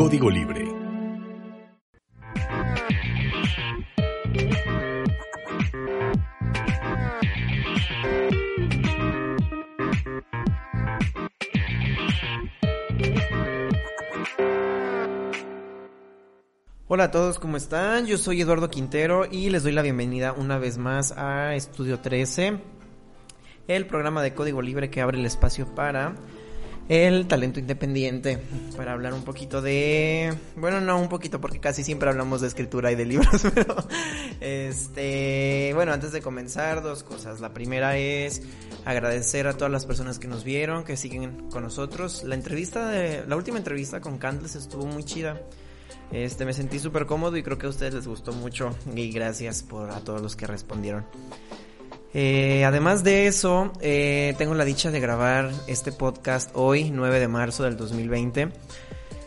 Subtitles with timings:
[0.00, 0.66] Código Libre.
[16.88, 18.06] Hola a todos, ¿cómo están?
[18.06, 22.58] Yo soy Eduardo Quintero y les doy la bienvenida una vez más a Estudio 13,
[23.68, 26.14] el programa de código libre que abre el espacio para
[26.90, 28.40] el talento independiente,
[28.76, 32.90] para hablar un poquito de, bueno, no un poquito porque casi siempre hablamos de escritura
[32.90, 33.76] y de libros, pero
[34.40, 37.38] este, bueno, antes de comenzar dos cosas.
[37.40, 38.42] La primera es
[38.84, 42.24] agradecer a todas las personas que nos vieron, que siguen con nosotros.
[42.24, 45.40] La entrevista de la última entrevista con Candles estuvo muy chida.
[46.10, 49.62] Este, me sentí súper cómodo y creo que a ustedes les gustó mucho y gracias
[49.62, 51.06] por a todos los que respondieron.
[52.12, 57.28] Eh, además de eso, eh, tengo la dicha de grabar este podcast hoy, 9 de
[57.28, 58.48] marzo del 2020.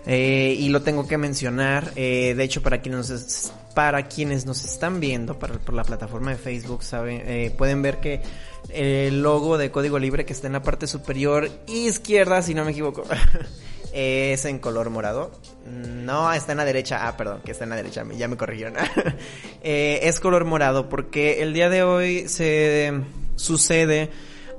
[0.05, 5.39] Eh, y lo tengo que mencionar, de hecho para quienes, para quienes nos están viendo
[5.39, 8.21] por la plataforma de Facebook, saben, pueden ver que
[8.67, 12.71] el logo de Código Libre que está en la parte superior izquierda, si no me
[12.71, 13.05] equivoco,
[13.93, 15.31] es en color morado.
[15.67, 17.07] No, está en la derecha.
[17.07, 18.03] Ah, perdón, que está en la derecha.
[18.17, 18.73] Ya me corrigieron.
[19.63, 22.91] eh, es color morado porque el día de hoy se
[23.35, 24.09] sucede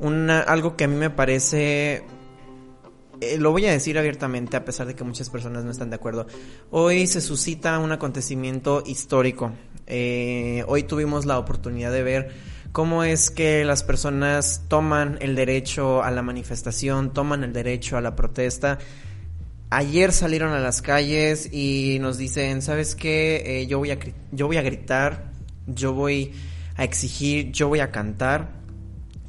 [0.01, 2.05] una, algo que a mí me parece...
[3.21, 5.97] Eh, lo voy a decir abiertamente a pesar de que muchas personas no están de
[5.97, 6.27] acuerdo.
[6.71, 9.53] Hoy se suscita un acontecimiento histórico.
[9.87, 12.31] Eh, hoy tuvimos la oportunidad de ver
[12.73, 18.01] cómo es que las personas toman el derecho a la manifestación, toman el derecho a
[18.01, 18.79] la protesta
[19.75, 23.43] ayer salieron a las calles y nos dicen, ¿sabes qué?
[23.45, 23.99] Eh, yo, voy a,
[24.31, 25.33] yo voy a gritar,
[25.67, 26.33] yo voy
[26.77, 28.53] a exigir, yo voy a cantar.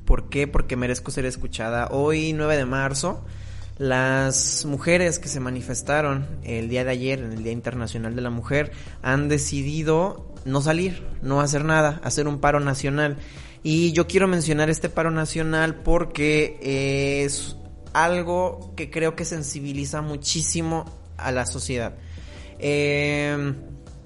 [0.06, 0.48] ¿Por qué?
[0.48, 1.88] Porque merezco ser escuchada.
[1.90, 3.26] Hoy, 9 de marzo,
[3.80, 8.30] las mujeres que se manifestaron el día de ayer, en el Día Internacional de la
[8.30, 8.72] Mujer,
[9.02, 13.18] han decidido no salir, no hacer nada, hacer un paro nacional.
[13.64, 16.60] Y yo quiero mencionar este paro nacional porque
[17.26, 17.58] es
[17.96, 20.84] algo que creo que sensibiliza muchísimo
[21.16, 21.96] a la sociedad.
[22.60, 23.56] Em,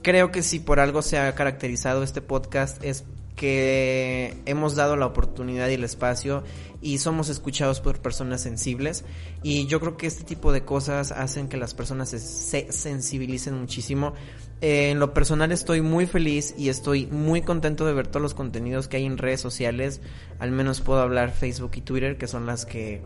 [0.04, 3.04] creo que si por algo se ha caracterizado este podcast es
[3.36, 6.44] que hemos dado la oportunidad y el espacio
[6.82, 9.06] y somos escuchados por personas sensibles
[9.42, 14.14] y yo creo que este tipo de cosas hacen que las personas se sensibilicen muchísimo.
[14.62, 18.88] en lo personal estoy muy feliz y estoy muy contento de ver todos los contenidos
[18.88, 20.02] que hay en redes sociales,
[20.38, 23.02] al menos puedo hablar Facebook y Twitter que son las que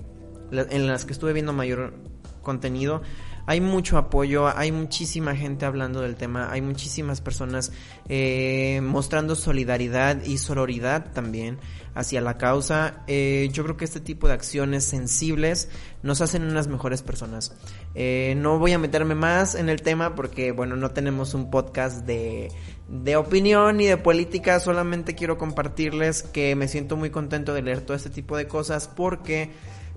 [0.54, 1.94] en las que estuve viendo mayor
[2.42, 3.02] contenido,
[3.46, 7.74] hay mucho apoyo, hay muchísima gente hablando del tema, hay muchísimas personas
[8.08, 11.58] eh, mostrando solidaridad y sororidad también
[11.94, 13.04] hacia la causa.
[13.08, 15.70] Eh, yo creo que este tipo de acciones sensibles
[16.04, 17.54] nos hacen unas mejores personas.
[17.96, 22.06] Eh, no voy a meterme más en el tema porque, bueno, no tenemos un podcast
[22.06, 22.50] de,
[22.88, 27.82] de opinión ni de política, solamente quiero compartirles que me siento muy contento de leer
[27.82, 29.52] todo este tipo de cosas porque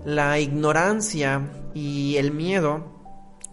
[0.05, 2.97] la ignorancia y el miedo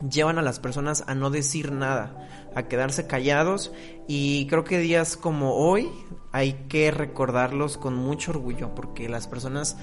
[0.09, 3.72] llevan a las personas a no decir nada, a quedarse callados.
[4.06, 5.88] Y creo que días como hoy
[6.32, 9.77] hay que recordarlos con mucho orgullo porque las personas,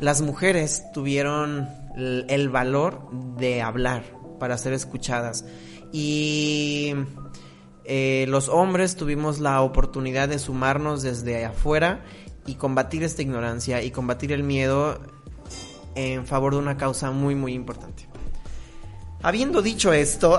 [0.00, 4.04] las mujeres tuvieron el, valor de hablar
[4.38, 5.44] para ser escuchadas.
[5.92, 6.94] Y
[7.84, 12.04] eh, los hombres tuvimos la oportunidad de sumarnos desde afuera
[12.46, 15.00] y combatir esta ignorancia y combatir el miedo
[15.94, 18.06] en favor de una causa muy muy importante.
[19.24, 20.38] Habiendo dicho esto,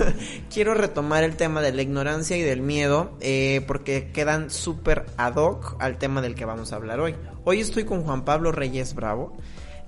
[0.52, 5.36] quiero retomar el tema de la ignorancia y del miedo eh, porque quedan súper ad
[5.36, 7.14] hoc al tema del que vamos a hablar hoy.
[7.44, 9.34] Hoy estoy con Juan Pablo Reyes Bravo,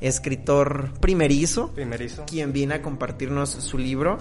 [0.00, 2.24] escritor primerizo, primerizo.
[2.24, 4.16] quien viene a compartirnos su libro.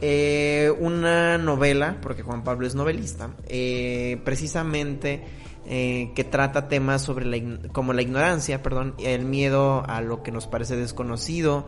[0.00, 5.24] Eh, una novela, porque Juan Pablo es novelista, eh, precisamente
[5.66, 10.32] eh, que trata temas sobre la, como la ignorancia, perdón, el miedo a lo que
[10.32, 11.66] nos parece desconocido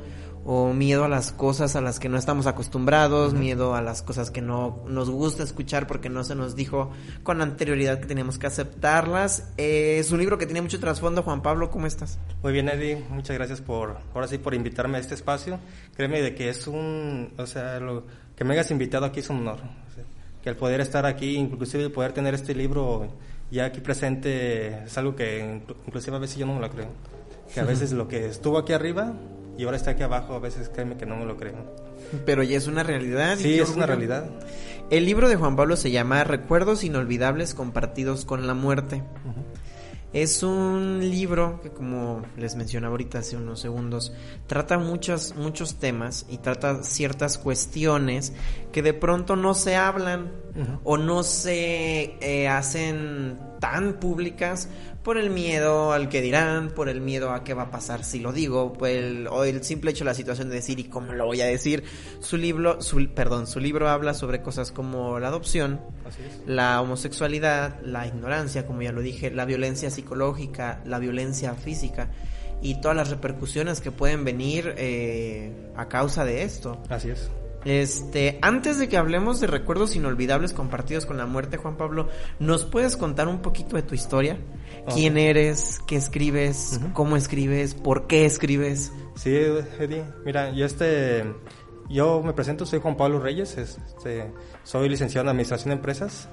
[0.49, 4.31] o miedo a las cosas a las que no estamos acostumbrados, miedo a las cosas
[4.31, 6.93] que no nos gusta escuchar porque no se nos dijo
[7.25, 9.53] con anterioridad que teníamos que aceptarlas.
[9.57, 11.25] Eh, es un libro que tiene mucho trasfondo.
[11.25, 12.21] Juan Pablo, ¿cómo estás?
[12.45, 13.04] Muy bien, Eddie.
[13.10, 15.59] Muchas gracias por, ahora sí, por invitarme a este espacio.
[15.97, 18.04] Créeme de que es un, o sea, lo,
[18.37, 19.59] que me hayas invitado aquí es un honor.
[20.45, 23.09] que el poder estar aquí, inclusive el poder tener este libro
[23.51, 26.89] ya aquí presente es algo que inclusive a veces yo no me lo creo.
[27.53, 29.15] Que a veces lo que estuvo aquí arriba
[29.59, 31.54] y ahora está aquí abajo, a veces créeme que no me lo creo.
[32.25, 33.37] Pero ya es una realidad.
[33.37, 34.28] Sí, es una realidad.
[34.91, 39.03] El libro de Juan Pablo se llama Recuerdos inolvidables compartidos con la muerte.
[40.16, 44.15] Es un libro que, como les mencionaba ahorita hace unos segundos,
[44.47, 48.33] trata muchos, muchos temas y trata ciertas cuestiones
[48.72, 50.33] que de pronto no se hablan
[50.84, 54.71] o no se eh, hacen tan públicas
[55.06, 58.18] por el miedo al que dirán, por el miedo a qué va a pasar si
[58.18, 61.12] lo digo, por el, o el simple hecho de la situación de decir y cómo
[61.12, 61.84] lo voy a decir.
[62.18, 65.80] Su libro, su, perdón, su libro habla sobre cosas como la adopción,
[66.44, 72.10] la homosexualidad, la ignorancia, como ya lo dije, la violencia psicológica, la violencia física
[72.60, 76.82] y todas las repercusiones que pueden venir eh, a causa de esto.
[76.88, 77.30] Así es.
[77.66, 82.09] Este, antes de que hablemos de recuerdos inolvidables compartidos con la muerte, Juan Pablo,
[82.39, 84.39] ¿nos puedes contar un poquito de tu historia?
[84.95, 85.80] ¿Quién eres?
[85.84, 86.80] ¿Qué escribes?
[86.92, 87.74] ¿Cómo escribes?
[87.74, 88.92] ¿Por qué escribes?
[89.16, 90.04] Sí, Eddie.
[90.24, 91.24] Mira, yo este,
[91.89, 94.33] yo me presento, soy Juan Pablo Reyes, este,
[94.63, 96.28] soy licenciado en Administración de Empresas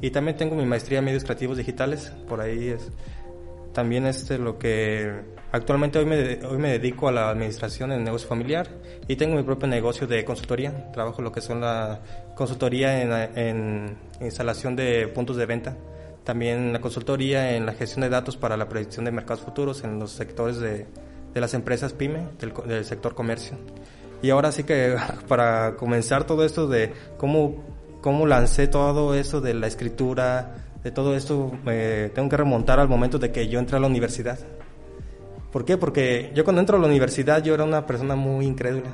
[0.00, 2.10] y también tengo mi maestría en Medios Creativos Digitales.
[2.26, 2.90] Por ahí es
[3.72, 5.12] también este lo que
[5.52, 8.68] actualmente hoy me, hoy me dedico a la administración en negocio familiar
[9.08, 10.90] y tengo mi propio negocio de consultoría.
[10.92, 12.00] Trabajo lo que son la
[12.34, 15.76] consultoría en, en instalación de puntos de venta.
[16.24, 19.98] También la consultoría en la gestión de datos para la predicción de mercados futuros en
[19.98, 20.86] los sectores de,
[21.32, 23.56] de las empresas PYME, del, del sector comercio.
[24.22, 24.96] Y ahora sí que
[25.28, 27.64] para comenzar todo esto de cómo,
[28.00, 32.88] cómo lancé todo eso de la escritura, de todo esto me tengo que remontar al
[32.88, 34.38] momento de que yo entré a la universidad.
[35.52, 35.76] ¿Por qué?
[35.76, 38.90] Porque yo cuando entro a la universidad yo era una persona muy incrédula.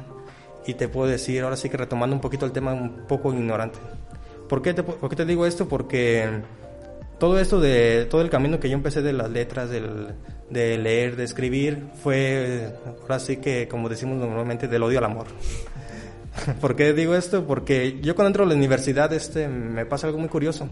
[0.67, 3.79] Y te puedo decir, ahora sí que retomando un poquito el tema, un poco ignorante.
[4.49, 5.69] ¿Por qué te, por qué te digo esto?
[5.69, 6.29] Porque
[7.19, 10.09] todo esto de, todo el camino que yo empecé de las letras, del,
[10.51, 12.73] de leer, de escribir, fue
[13.03, 15.27] ahora sí que, como decimos normalmente, del odio al amor.
[16.61, 17.47] ¿Por qué digo esto?
[17.47, 20.69] Porque yo cuando entro a la universidad este, me pasa algo muy curioso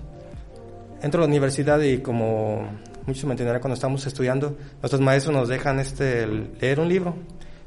[1.04, 2.66] entro a la universidad y como
[3.06, 7.14] muchos me entenderán cuando estamos estudiando, nuestros maestros nos dejan este, leer un libro.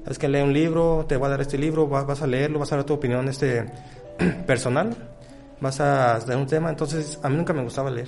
[0.10, 2.72] Es que lee un libro, te va a dar este libro, vas, a leerlo, vas
[2.72, 3.66] a dar tu opinión este,
[4.48, 4.96] personal,
[5.60, 6.70] vas a dar un tema.
[6.70, 8.08] Entonces, a mí nunca me gustaba leer.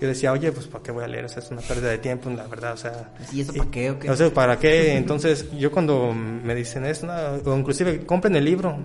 [0.00, 1.24] Yo decía, oye, pues ¿para qué voy a leer?
[1.24, 3.10] O sea, es una pérdida de tiempo, la verdad, o sea...
[3.32, 3.90] ¿Y eso para qué?
[3.90, 4.96] O sea, ¿para qué?
[4.96, 7.08] Entonces, yo cuando me dicen eso,
[7.44, 8.76] o inclusive compren el libro,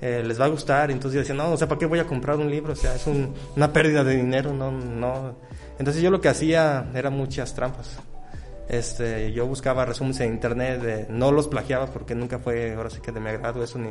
[0.00, 0.90] eh, les va a gustar.
[0.90, 2.72] Entonces yo decía, no, o sea, ¿para qué voy a comprar un libro?
[2.72, 3.06] O sea, es
[3.56, 5.36] una pérdida de dinero, no, no.
[5.78, 7.98] Entonces yo lo que hacía era muchas trampas.
[8.68, 13.12] Este, yo buscaba resúmenes en internet, no los plagiaba porque nunca fue, ahora sí que
[13.12, 13.90] de mi agrado eso, ni,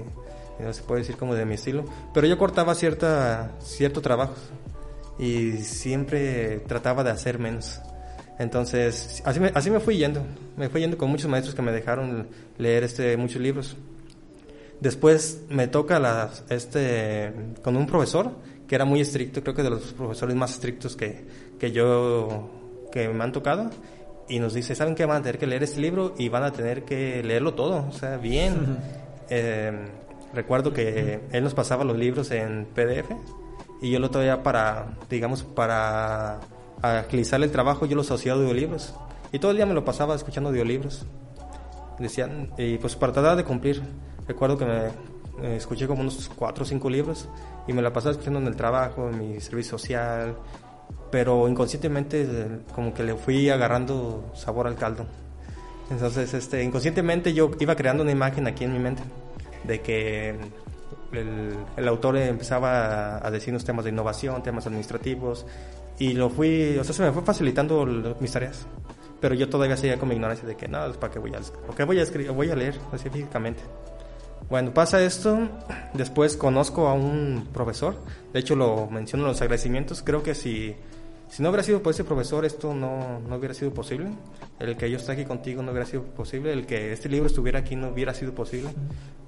[0.59, 4.35] no se puede decir como de mi estilo, pero yo cortaba cierta, cierto trabajo
[5.17, 7.81] y siempre trataba de hacer menos.
[8.37, 10.25] Entonces, así me, así me fui yendo,
[10.57, 13.77] me fui yendo con muchos maestros que me dejaron leer este, muchos libros.
[14.79, 17.33] Después me toca la, este,
[17.63, 18.31] con un profesor
[18.67, 21.25] que era muy estricto, creo que de los profesores más estrictos que,
[21.59, 22.49] que yo,
[22.91, 23.69] que me han tocado,
[24.27, 25.05] y nos dice, ¿saben qué?
[25.05, 27.91] Van a tener que leer este libro y van a tener que leerlo todo, o
[27.91, 28.77] sea, bien.
[29.29, 29.71] Eh,
[30.33, 33.11] recuerdo que él nos pasaba los libros en PDF
[33.81, 36.39] y yo lo traía para, digamos, para
[36.81, 38.93] agilizar el trabajo, yo los hacía audiolibros.
[39.31, 41.05] Y todo el día me lo pasaba escuchando audiolibros.
[41.99, 43.81] Decían, y pues para tratar de cumplir.
[44.27, 47.27] Recuerdo que me escuché como unos cuatro o cinco libros
[47.67, 50.35] y me la pasaba escuchando en el trabajo, en mi servicio social,
[51.11, 55.05] pero inconscientemente como que le fui agarrando sabor al caldo.
[55.89, 59.03] Entonces, este, inconscientemente yo iba creando una imagen aquí en mi mente
[59.63, 60.29] de que
[61.11, 65.45] el, el autor empezaba a, decirnos temas de innovación, temas administrativos,
[65.97, 67.85] y lo fui, o sea, se me fue facilitando
[68.19, 68.65] mis tareas.
[69.21, 71.75] Pero yo todavía seguía con mi ignorancia de que, no, ¿para qué voy a, ¿para
[71.75, 72.31] qué voy a escribir?
[72.31, 73.61] Voy a leer, así físicamente.
[74.47, 75.49] Bueno, pasa esto,
[75.93, 77.95] después conozco a un profesor,
[78.31, 80.75] de hecho lo menciono en los agradecimientos, creo que si,
[81.29, 84.11] si no hubiera sido por ese profesor esto no, no hubiera sido posible,
[84.59, 87.59] el que yo esté aquí contigo no hubiera sido posible, el que este libro estuviera
[87.59, 88.69] aquí no hubiera sido posible.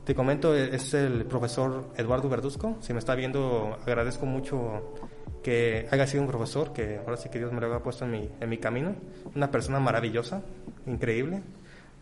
[0.06, 4.94] Te comento, es el profesor Eduardo Verduzco, si me está viendo agradezco mucho
[5.42, 8.12] que haya sido un profesor, que ahora sí que Dios me lo haya puesto en
[8.12, 8.94] mi, en mi camino,
[9.36, 10.44] una persona maravillosa,
[10.86, 11.42] increíble.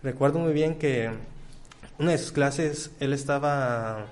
[0.04, 1.10] Recuerdo muy bien que
[1.98, 4.06] una de sus clases, él estaba,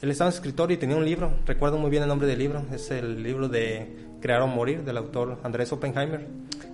[0.00, 2.38] él estaba en su escritorio y tenía un libro, recuerdo muy bien el nombre del
[2.38, 6.26] libro, es el libro de Crear o Morir del autor Andrés Oppenheimer.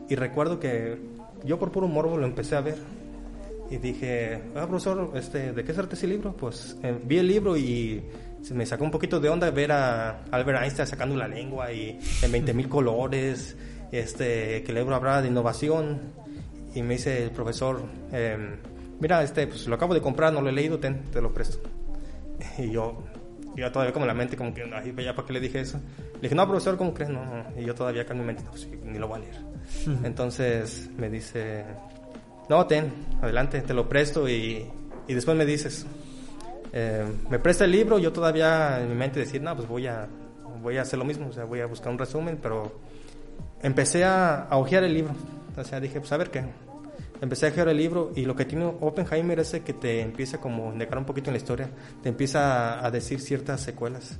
[0.08, 0.98] Y recuerdo que
[1.44, 2.76] yo por puro morbo lo empecé a ver
[3.70, 6.34] y dije, ah, profesor, este, ¿de qué trata ese libro?
[6.34, 8.02] Pues eh, vi el libro y
[8.42, 11.98] se me sacó un poquito de onda ver a Albert Einstein sacando la lengua y
[12.22, 13.56] en 20 mil colores,
[13.90, 16.00] este, que el libro hablaba de innovación.
[16.74, 18.56] Y me dice el profesor, eh,
[19.02, 21.58] mira, este, pues lo acabo de comprar, no lo he leído, ten, te lo presto.
[22.58, 23.02] Y yo,
[23.56, 25.78] yo todavía como en la mente, como que, ay, ya, ¿para qué le dije eso?
[26.14, 27.10] Le dije, no, profesor, ¿cómo crees?
[27.10, 27.44] No, no.
[27.60, 29.36] Y yo todavía acá en mi mente, no, sí, ni lo voy a leer.
[30.04, 31.64] Entonces me dice,
[32.48, 34.66] no, ten, adelante, te lo presto y,
[35.08, 35.84] y después me dices,
[36.72, 40.06] eh, me presta el libro, yo todavía en mi mente decir, no, pues voy a,
[40.62, 42.78] voy a hacer lo mismo, o sea, voy a buscar un resumen, pero
[43.62, 45.14] empecé a, a hojear el libro.
[45.56, 46.44] O sea, dije, pues a ver qué.
[47.22, 50.72] Empecé a hojear el libro y lo que tiene Oppenheimer es que te empieza como
[50.72, 51.70] negar un poquito en la historia,
[52.02, 54.18] te empieza a, a decir ciertas secuelas.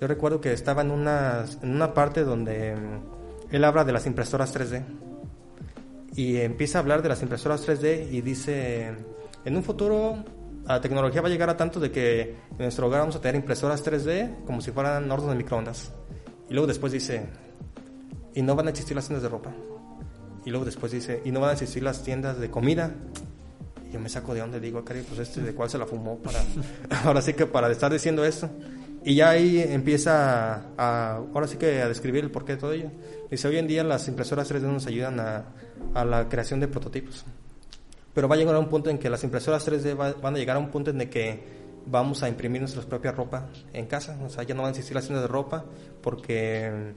[0.00, 4.06] Yo recuerdo que estaba en una, en una parte donde mm, él habla de las
[4.06, 4.82] impresoras 3D
[6.16, 8.96] y empieza a hablar de las impresoras 3D y dice,
[9.44, 10.24] en un futuro
[10.66, 13.36] la tecnología va a llegar a tanto de que en nuestro hogar vamos a tener
[13.36, 15.92] impresoras 3D como si fueran hornos de microondas.
[16.50, 17.28] Y luego después dice,
[18.34, 19.54] y no van a existir las tiendas de ropa.
[20.44, 22.90] Y luego después dice, y no van a existir las tiendas de comida.
[23.88, 26.18] Y yo me saco de donde digo, cari, pues este de cuál se la fumó
[26.18, 26.40] para,
[27.04, 28.50] ahora sí que para estar diciendo esto.
[29.06, 32.90] Y ya ahí empieza a, ahora sí que a describir el porqué de todo ello.
[33.30, 35.44] Dice, hoy en día las impresoras 3D nos ayudan a,
[35.94, 37.24] a la creación de prototipos.
[38.14, 40.38] Pero va a llegar a un punto en que las impresoras 3D va- van a
[40.38, 41.42] llegar a un punto en el que
[41.86, 44.16] vamos a imprimir nuestra propia ropa en casa.
[44.24, 45.64] O sea, ya no van a existir las tiendas de ropa
[46.00, 46.94] porque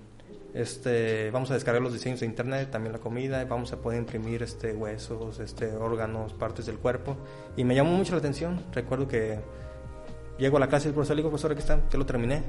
[0.58, 4.42] este, vamos a descargar los diseños de internet, también la comida, vamos a poder imprimir
[4.42, 7.16] este, huesos, este, órganos, partes del cuerpo.
[7.56, 8.64] Y me llamó mucho la atención.
[8.74, 9.40] Recuerdo que
[10.40, 12.42] llego a la clase del profesor, le digo, profesor, aquí está, te lo terminé.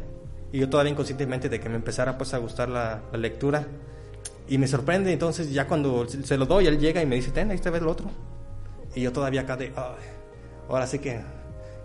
[0.52, 3.66] Y yo todavía inconscientemente de que me empezara pues a gustar la, la lectura.
[4.48, 7.50] Y me sorprende, entonces ya cuando se lo doy, él llega y me dice, ten,
[7.50, 8.10] ahí está ves el otro.
[8.94, 10.04] Y yo todavía acá de, "Ay,
[10.66, 11.20] ahora sí que,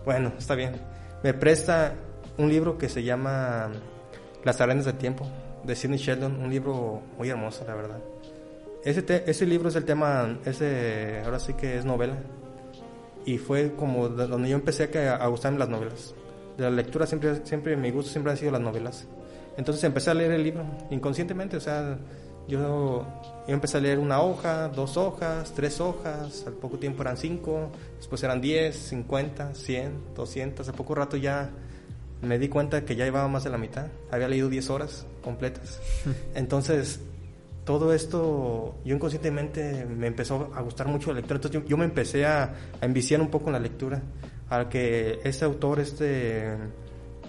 [0.06, 0.80] bueno, está bien.
[1.22, 1.96] Me presta
[2.38, 3.72] un libro que se llama
[4.46, 5.28] Las arenas del tiempo,
[5.64, 8.00] de Sidney Sheldon, un libro muy hermoso, la verdad.
[8.84, 12.18] Ese, te- ese libro es el tema, ese, ahora sí que es novela.
[13.26, 16.14] Y fue como de- donde yo empecé a, a gustarme las novelas.
[16.58, 19.08] De la lectura siempre, siempre, mi gusto siempre han sido las novelas.
[19.58, 21.98] Entonces empecé a leer el libro, inconscientemente, o sea,
[22.48, 23.06] yo,
[23.48, 27.70] yo empecé a leer una hoja, dos hojas, tres hojas, al poco tiempo eran cinco,
[27.98, 31.52] después eran diez, cincuenta, cien, doscientas, a poco rato ya
[32.24, 35.80] me di cuenta que ya llevaba más de la mitad, había leído diez horas completas.
[36.36, 37.00] Entonces,
[37.66, 41.86] todo esto, yo inconscientemente me empezó a gustar mucho la lectura, entonces yo, yo me
[41.86, 44.02] empecé a, a enviciar un poco en la lectura,
[44.50, 46.58] a que este autor, este,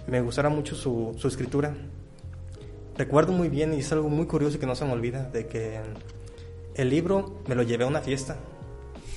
[0.07, 1.73] me gustara mucho su, su escritura.
[2.97, 5.79] Recuerdo muy bien, y es algo muy curioso que no se me olvida, de que
[6.75, 8.37] el libro me lo llevé a una fiesta.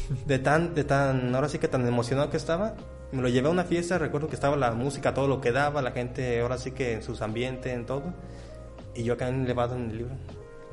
[0.27, 2.77] De tan, de tan, ahora sí que tan emocionado que estaba,
[3.13, 5.81] me lo llevé a una fiesta, recuerdo que estaba la música, todo lo que daba,
[5.81, 8.13] la gente ahora sí que en sus ambientes, en todo,
[8.95, 10.15] y yo acá elevado en el libro.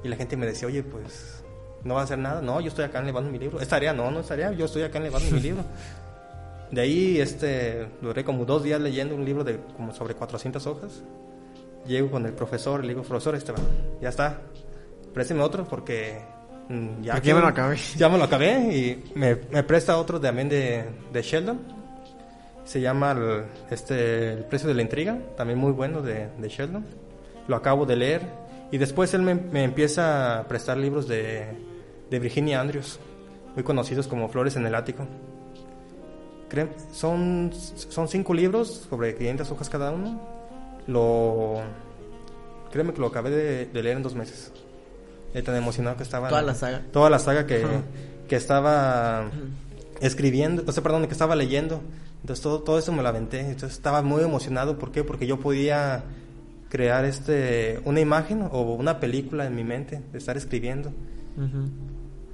[0.03, 1.43] Y la gente me decía, oye, pues,
[1.83, 2.41] ¿no va a hacer nada?
[2.41, 3.59] No, yo estoy acá elevando mi libro.
[3.59, 3.93] ¿Es tarea?
[3.93, 5.63] No, no es tarea, yo estoy acá elevando mi libro.
[6.71, 11.03] De ahí, este, duré como dos días leyendo un libro de como sobre 400 hojas.
[11.85, 13.59] Llego con el profesor, le digo, profesor, este va,
[14.01, 14.41] ya está,
[15.13, 16.19] présteme otro porque
[16.67, 17.77] mm, ya, Porque ya me lo acabé.
[17.95, 21.74] Ya me lo acabé y me, me presta otro también de, de Sheldon.
[22.65, 26.85] Se llama el, este, El precio de la intriga, también muy bueno de, de Sheldon.
[27.47, 28.21] Lo acabo de leer
[28.71, 31.45] y después él me, me empieza a prestar libros de,
[32.09, 32.99] de Virginia Andrews,
[33.53, 35.05] muy conocidos como Flores en el Ático.
[36.49, 40.19] Creo- son, son cinco libros sobre 500 hojas cada uno.
[40.87, 41.61] Lo,
[42.71, 44.51] créeme que lo acabé de, de leer en dos meses.
[45.33, 46.29] De tan emocionado que estaba.
[46.29, 46.81] Toda la saga.
[46.91, 47.81] Toda la saga que, Ajá.
[48.27, 49.29] que estaba
[50.01, 51.81] escribiendo, o sea, perdón, que estaba leyendo.
[52.25, 53.41] Entonces todo, todo eso me lo aventé.
[53.41, 54.79] Entonces estaba muy emocionado.
[54.79, 55.03] ¿Por qué?
[55.03, 56.05] Porque yo podía
[56.69, 60.91] crear este una imagen o una película en mi mente de estar escribiendo.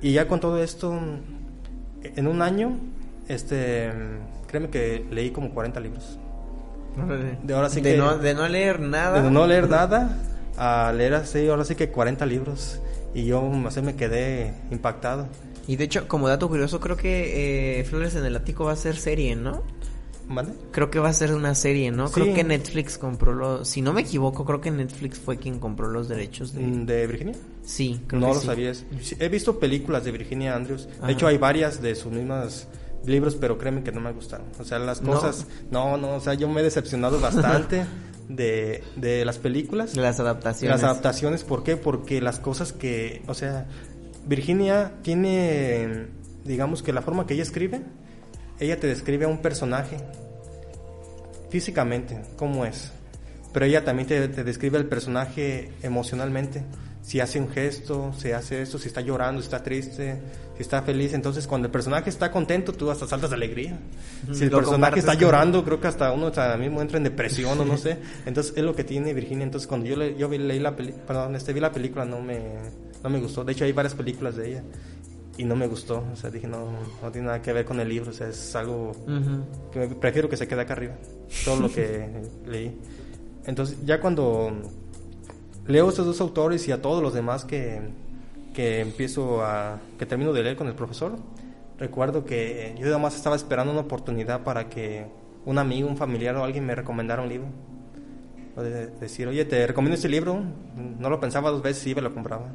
[0.01, 0.98] Y ya con todo esto,
[2.03, 2.77] en un año,
[3.27, 3.91] este,
[4.48, 6.17] créeme que leí como 40 libros.
[7.43, 9.21] De ahora sí de que- no, de no leer nada.
[9.21, 10.17] De no leer nada
[10.57, 12.79] a leer así, ahora sí que 40 libros.
[13.13, 15.27] Y yo así me quedé impactado.
[15.67, 18.75] Y de hecho, como dato curioso, creo que eh, Flores en el Ático va a
[18.75, 19.62] ser serie, ¿no?
[20.71, 22.07] Creo que va a ser una serie, ¿no?
[22.07, 22.13] Sí.
[22.15, 23.67] Creo que Netflix compró los...
[23.67, 26.61] Si no me equivoco, creo que Netflix fue quien compró los derechos de...
[26.61, 27.35] Mm, ¿De Virginia?
[27.63, 28.45] Sí, creo no que lo sí.
[28.47, 28.85] sabías.
[29.19, 30.88] He visto películas de Virginia Andrews.
[31.05, 32.67] De hecho, hay varias de sus mismas
[33.05, 34.47] libros, pero créeme que no me gustaron.
[34.59, 35.13] O sea, las ¿No?
[35.13, 35.47] cosas...
[35.69, 37.85] No, no, o sea, yo me he decepcionado bastante
[38.29, 39.93] de, de las películas.
[39.93, 40.75] De las adaptaciones.
[40.81, 41.77] Las adaptaciones, ¿por qué?
[41.77, 43.67] Porque las cosas que, o sea,
[44.27, 46.07] Virginia tiene,
[46.45, 47.81] digamos que la forma que ella escribe,
[48.61, 49.97] ella te describe a un personaje
[51.49, 52.91] físicamente, cómo es,
[53.51, 56.63] pero ella también te, te describe al personaje emocionalmente.
[57.01, 60.21] si hace un gesto, si hace esto, si está llorando, si está triste,
[60.55, 61.13] si está feliz.
[61.13, 63.79] Entonces, cuando el personaje está contento, tú hasta saltas de alegría.
[64.31, 67.65] Si el personaje está llorando, creo que hasta uno hasta mismo entra en depresión o
[67.65, 67.97] no sé.
[68.27, 69.43] Entonces, es lo que tiene Virginia.
[69.43, 72.21] Entonces, cuando yo, le, yo vi, leí la película, perdón, este, vi la película, no
[72.21, 72.39] me,
[73.03, 73.43] no me gustó.
[73.43, 74.63] De hecho, hay varias películas de ella
[75.41, 76.03] y no me gustó.
[76.13, 76.67] O sea, dije, no,
[77.01, 78.12] no tiene nada que ver con el libro.
[78.12, 78.91] O sea, es algo
[79.74, 80.93] que prefiero que se quede acá arriba.
[81.43, 82.07] Todo lo que
[82.45, 82.79] leí.
[83.45, 84.51] Entonces, ya cuando
[85.65, 87.81] leo a estos dos autores y a todos los demás que,
[88.53, 89.79] que empiezo a.
[89.98, 91.17] que termino de leer con el profesor,
[91.79, 95.07] recuerdo que yo además estaba esperando una oportunidad para que
[95.45, 97.48] un amigo, un familiar o alguien me recomendara un libro.
[98.55, 100.39] O de decir, oye, te recomiendo este libro.
[101.00, 102.51] No lo pensaba dos veces y y lo compraba.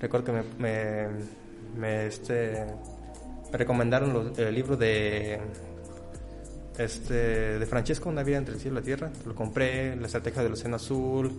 [0.00, 1.08] Recuerdo que me, me,
[1.84, 2.66] este,
[3.50, 5.40] me recomendaron el libro de
[6.78, 9.10] este de Francesco, Una vida entre el cielo y la tierra.
[9.26, 11.32] Lo compré, La estrategia del océano azul,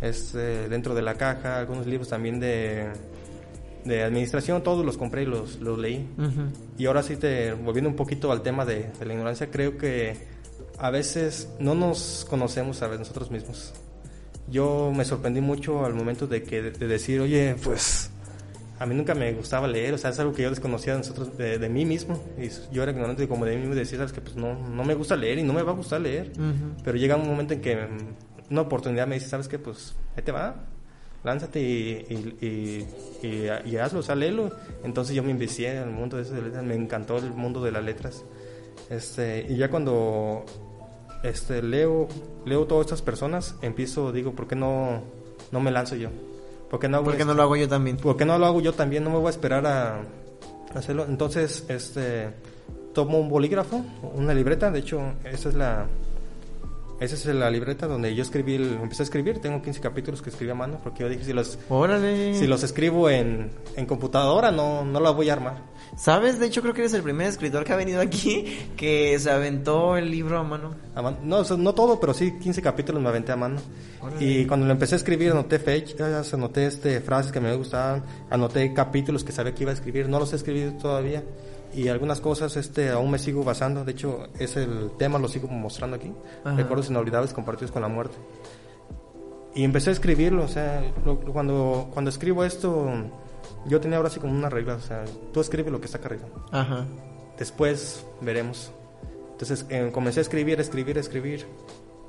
[0.00, 2.88] este, dentro de la caja, algunos libros también de,
[3.84, 6.06] de administración, todos los compré y los, los leí.
[6.78, 10.16] Y ahora sí, te, volviendo un poquito al tema de, la ignorancia, creo que
[10.78, 13.72] a veces no nos conocemos a nosotros mismos.
[14.48, 18.10] Yo me sorprendí mucho al momento de, que, de decir, oye, pues
[18.82, 21.38] a mí nunca me gustaba leer, o sea, es algo que yo desconocía de, nosotros,
[21.38, 22.20] de, mí mismo.
[22.36, 24.82] Y yo era ignorante como de mí mismo y decía, sabes que pues no, no
[24.82, 26.32] me gusta leer y no me va a gustar leer.
[26.82, 27.78] Pero llega un momento en que
[28.50, 29.60] una oportunidad me dice, ¿sabes qué?
[29.60, 30.56] Pues ahí te va,
[31.22, 32.86] lánzate y,
[33.22, 34.50] y, hazlo, o sea, léelo.
[34.82, 37.70] Entonces yo me invicié en el mundo de esas letras, me encantó el mundo de
[37.70, 38.24] las letras.
[38.90, 40.44] Este, y ya cuando
[41.22, 42.08] este, leo,
[42.44, 45.02] leo todas estas personas, empiezo, digo, ¿por qué no,
[45.52, 46.10] no me lanzo yo?
[46.72, 47.98] ¿Por qué no, no lo hago yo también?
[47.98, 49.04] ¿Por qué no lo hago yo también?
[49.04, 50.00] No me voy a esperar a
[50.74, 51.04] hacerlo.
[51.06, 52.30] Entonces, este,
[52.94, 55.86] tomo un bolígrafo, una libreta, de hecho, esa es la,
[57.02, 59.40] esa es la libreta donde yo escribí, empecé a escribir.
[59.40, 61.58] Tengo 15 capítulos que escribí a mano porque yo dije, si los,
[62.34, 65.72] Si los escribo en, en computadora, no, no la voy a armar.
[65.96, 66.38] ¿Sabes?
[66.38, 69.96] De hecho, creo que eres el primer escritor que ha venido aquí que se aventó
[69.96, 70.74] el libro a mano.
[71.22, 73.60] No, no todo, pero sí 15 capítulos me aventé a mano.
[74.20, 78.72] Y cuando lo empecé a escribir, anoté fechas, anoté este, frases que me gustaban, anoté
[78.72, 80.08] capítulos que sabía que iba a escribir.
[80.08, 81.22] No los he escrito todavía
[81.74, 83.84] y algunas cosas este aún me sigo basando.
[83.84, 86.12] De hecho, es el tema, lo sigo mostrando aquí.
[86.44, 88.16] Recuerdos inolvidables compartidos con la muerte.
[89.54, 90.82] Y empecé a escribirlo, o sea,
[91.32, 92.90] cuando, cuando escribo esto,
[93.66, 96.06] yo tenía ahora así como una regla, o sea, tú escribe lo que está acá
[96.08, 96.24] arriba.
[96.50, 96.86] Ajá.
[97.38, 98.72] Después veremos.
[99.32, 101.46] Entonces eh, comencé a escribir, escribir, escribir.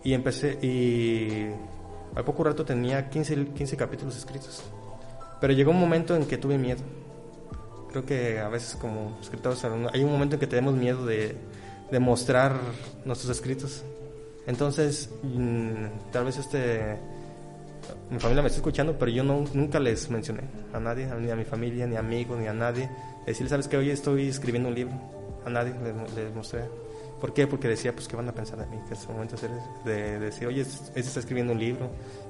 [0.05, 1.49] Y empecé, y
[2.15, 4.63] al poco rato tenía 15, 15 capítulos escritos.
[5.41, 6.81] Pero llegó un momento en que tuve miedo
[7.93, 11.37] creo que a veces como escritores hay un momento en que tenemos miedo de,
[11.89, 12.59] de mostrar
[13.05, 13.83] nuestros escritos.
[14.45, 16.97] Entonces, mm, tal vez este
[18.09, 20.41] mi familia me está escuchando, pero yo no, nunca les mencioné
[20.73, 22.89] a nadie, ni a mi familia, ni a amigos, ni a nadie.
[23.25, 24.93] Decirles, ¿sabes que Hoy estoy escribiendo un libro.
[25.45, 25.73] A nadie
[26.15, 26.61] les, mostré.
[27.19, 27.47] ¿Por qué?
[27.47, 28.77] Porque decía, pues, ¿qué van a pensar de mí?
[28.87, 29.35] Que es el momento
[29.85, 31.89] de, decir, oye, ese está escribiendo un libro.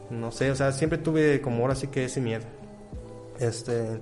[0.10, 2.44] No sé, o sea, siempre tuve como ahora sí que ese miedo.
[3.40, 4.02] Este,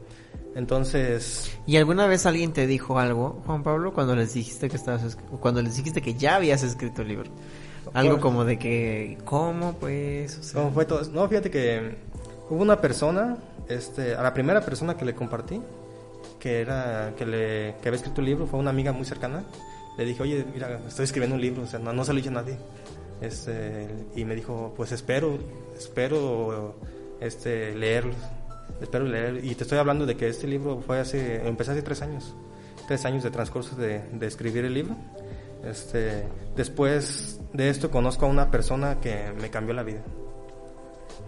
[0.55, 1.57] entonces.
[1.65, 5.61] ¿Y alguna vez alguien te dijo algo, Juan Pablo, cuando les dijiste que estabas, cuando
[5.61, 7.31] les dijiste que ya habías escrito el libro?
[7.93, 10.51] Algo como de que, ¿cómo pues?
[10.53, 11.03] ¿Cómo fue todo?
[11.11, 11.95] No, fíjate que
[12.49, 13.37] hubo una persona,
[13.67, 15.61] este, a la primera persona que le compartí,
[16.39, 19.43] que era, que le, que había escrito el libro, fue una amiga muy cercana.
[19.97, 22.21] Le dije, oye, mira, estoy escribiendo un libro, o sea, no, no se lo he
[22.21, 22.57] dicho a nadie.
[23.19, 25.37] Este, y me dijo, pues espero,
[25.77, 26.75] espero,
[27.19, 28.13] este, leerlo
[28.81, 29.43] espero leer.
[29.43, 32.35] Y te estoy hablando de que este libro fue hace, empecé hace tres años,
[32.87, 34.95] tres años de transcurso de, de escribir el libro.
[35.63, 36.23] Este,
[36.55, 40.01] después de esto conozco a una persona que me cambió la vida.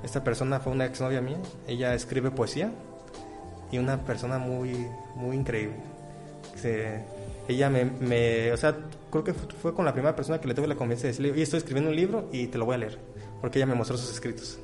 [0.04, 1.38] Esta persona fue una exnovia mía,
[1.68, 2.72] ella escribe poesía
[3.72, 5.78] y una persona muy, muy increíble.
[7.48, 8.76] ella me, me, o sea,
[9.12, 11.44] creo que fue con la primera persona que le tuve la confianza de decirle, oye,
[11.44, 13.00] estoy escribiendo un libro y te lo voy a leer,
[13.40, 14.60] porque ella me mostró sus escritos.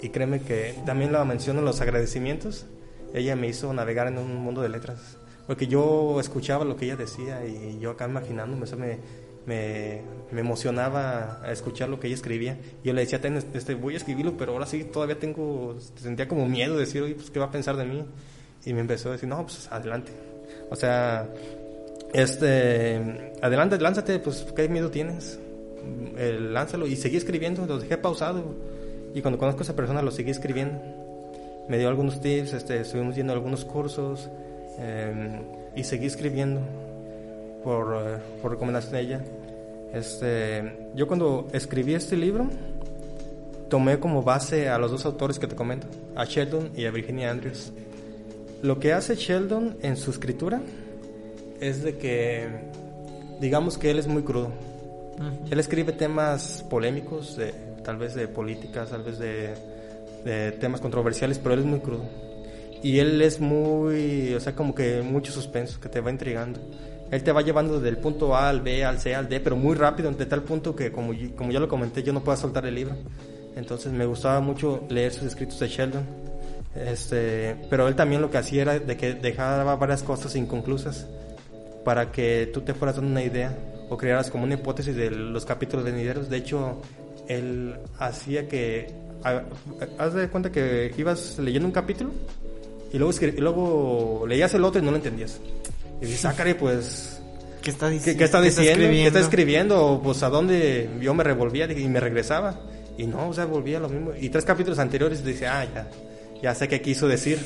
[0.00, 2.66] Y créeme que también lo menciono en los agradecimientos.
[3.14, 5.16] Ella me hizo navegar en un mundo de letras.
[5.46, 8.98] Porque yo escuchaba lo que ella decía y yo acá imaginándome, eso me,
[9.46, 12.58] me, me, emocionaba a escuchar lo que ella escribía.
[12.84, 13.18] Y yo le decía,
[13.54, 17.14] este, voy a escribirlo, pero ahora sí todavía tengo, sentía como miedo de decir, oye,
[17.14, 18.04] pues, ¿qué va a pensar de mí?
[18.66, 20.12] Y me empezó a decir, no, pues adelante.
[20.68, 21.26] O sea,
[22.12, 25.40] este, adelante, lánzate, pues, ¿qué miedo tienes?
[26.18, 28.54] El, lánzalo y seguí escribiendo, lo dejé pausado
[29.14, 30.78] y cuando conozco a esa persona lo seguí escribiendo.
[31.68, 34.28] Me dio algunos tips, este, estuvimos yendo a algunos cursos
[34.78, 35.42] em,
[35.76, 36.60] y seguí escribiendo
[37.62, 39.24] por, eh, por recomendación de ella.
[39.92, 42.48] Este, yo cuando escribí este libro,
[43.68, 47.30] tomé como base a los dos autores que te comento, a Sheldon y a Virginia
[47.30, 47.72] Andrews.
[48.62, 50.60] Lo que hace Sheldon en su escritura
[51.60, 52.48] es de que,
[53.40, 54.50] digamos que él es muy crudo.
[55.50, 57.52] Él escribe temas polémicos, de,
[57.88, 59.54] tal vez de políticas, tal vez de,
[60.22, 62.04] de temas controversiales, pero él es muy crudo.
[62.82, 66.60] Y él es muy, o sea, como que mucho suspenso, que te va intrigando.
[67.10, 69.74] Él te va llevando del punto A al B, al C, al D, pero muy
[69.74, 72.74] rápido, de tal punto que, como, como ya lo comenté, yo no puedo soltar el
[72.74, 72.94] libro.
[73.56, 76.04] Entonces me gustaba mucho leer sus escritos de Sheldon.
[76.74, 81.06] Este, pero él también lo que hacía era de que dejaba varias cosas inconclusas
[81.86, 83.56] para que tú te fueras dando una idea
[83.88, 86.28] o crearas como una hipótesis de los capítulos venideros.
[86.28, 86.82] De hecho,
[87.28, 88.92] él hacía que...
[89.98, 92.10] Haz de cuenta que ibas leyendo un capítulo
[92.92, 95.40] y luego, y luego leías el otro y no lo entendías.
[96.00, 97.20] Y dices, ah, pues...
[97.62, 98.86] ¿Qué está, ¿Qué, ¿Qué está diciendo?
[98.88, 100.00] ¿Qué está escribiendo?
[100.02, 102.60] Pues a dónde yo me revolvía y me regresaba.
[102.96, 104.12] Y no, o sea, volvía a lo mismo.
[104.18, 105.88] Y tres capítulos anteriores dice, ah, ya,
[106.42, 107.38] ya sé qué quiso decir.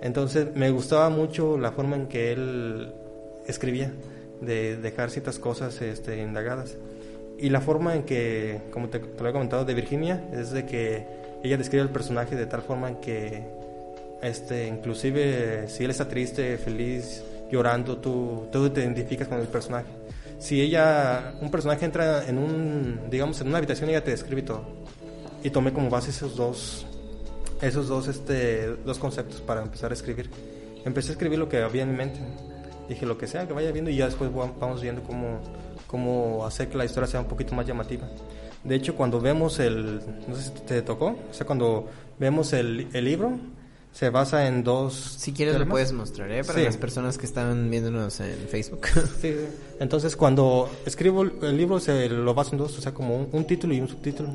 [0.00, 2.92] Entonces me gustaba mucho la forma en que él
[3.46, 3.92] escribía,
[4.40, 6.76] de dejar ciertas cosas este, indagadas.
[7.38, 11.06] Y la forma en que, como te, lo he comentado de Virginia, es de que
[11.42, 13.42] ella describe el personaje de tal forma en que,
[14.22, 19.86] este, inclusive si él está triste, feliz, llorando, tú, tú te identificas con el personaje.
[20.38, 24.64] Si ella, un personaje entra en un, digamos, en una habitación, ella te describe todo.
[25.42, 26.86] Y tomé como base esos dos,
[27.60, 30.30] esos dos, este, dos conceptos para empezar a escribir.
[30.84, 32.20] Empecé a escribir lo que había en mi mente.
[32.88, 35.40] Dije lo que sea, que vaya viendo y ya después vamos viendo cómo,
[35.86, 38.08] cómo hacer que la historia sea un poquito más llamativa.
[38.64, 42.88] De hecho, cuando vemos el, no sé si te tocó, o sea, cuando vemos el,
[42.92, 43.38] el libro,
[43.96, 44.92] se basa en dos.
[44.94, 46.44] Si quieres lo puedes mostrar, ¿eh?
[46.44, 48.82] Para las personas que están viéndonos en Facebook.
[49.22, 49.34] Sí,
[49.80, 53.72] Entonces, cuando escribo el libro, se lo baso en dos, o sea, como un, título
[53.72, 54.28] y un subtítulo.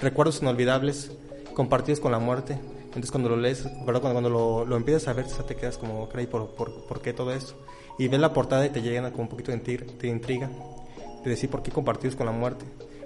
[0.00, 1.10] Recuerdos inolvidables,
[1.52, 2.58] compartidos con la muerte.
[2.84, 4.00] Entonces, cuando lo lees, ¿verdad?
[4.00, 7.34] Cuando, cuando lo, lo, empiezas a ver, te quedas como, ¿por, por, por qué todo
[7.34, 7.52] esto?
[7.98, 10.48] Y ves la portada y te llegan como un poquito de intriga,
[11.22, 12.64] de de decir por qué compartidos con la muerte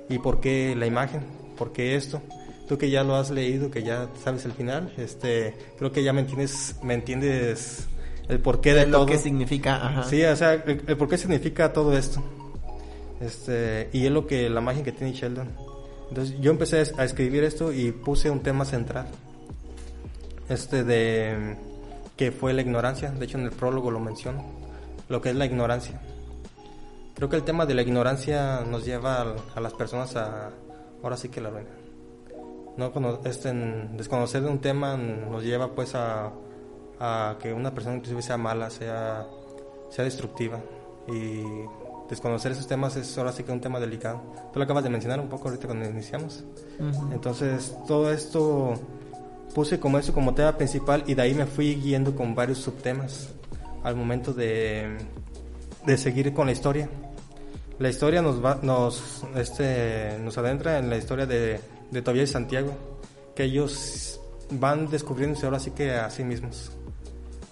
[0.09, 1.23] y por qué la imagen,
[1.57, 2.23] por qué esto
[2.67, 6.13] tú que ya lo has leído, que ya sabes el final, este, creo que ya
[6.13, 7.87] me entiendes, me entiendes
[8.29, 9.01] el porqué de, todo.
[9.01, 10.05] Lo que significa, ajá.
[10.05, 12.23] Sí, o sea, el, el porqué significa todo esto.
[13.21, 15.49] Este, y es lo que la magia que tiene Sheldon.
[16.09, 19.07] Entonces, yo empecé a escribir esto y puse un tema central.
[20.49, 21.57] Este de
[22.17, 24.45] que fue la ignorancia, de hecho en el prólogo lo menciono,
[25.09, 26.01] lo que es la ignorancia.
[27.17, 30.53] Creo que el tema de la ignorancia nos lleva a, a las personas a
[31.03, 31.71] ahora sí que la ruina
[32.77, 33.53] no este,
[33.93, 36.33] desconocer de un tema nos lleva pues a,
[37.01, 39.27] a, que una persona inclusive sea mala, sea,
[39.91, 40.61] sea destructiva
[41.09, 41.43] y
[42.09, 44.21] desconocer esos temas es ahora sí que un tema delicado.
[44.53, 46.45] Tú lo acabas de mencionar un poco ahorita cuando iniciamos.
[47.13, 48.75] Entonces todo esto
[49.55, 53.31] puse como eso como tema principal y de ahí me fui guiando con varios subtemas
[53.83, 54.99] al momento de,
[55.87, 56.89] de seguir con la historia.
[57.79, 61.61] La historia nos va, nos, este, nos adentra en la historia de
[61.91, 62.75] de Tobias y Santiago,
[63.35, 66.73] que ellos van descubriéndose ahora sí que a sí mismos.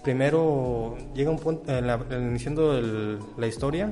[0.03, 1.71] Primero llega un punto,
[2.11, 2.79] iniciando
[3.37, 3.91] la historia,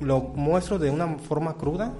[0.00, 1.92] lo muestro de una forma cruda,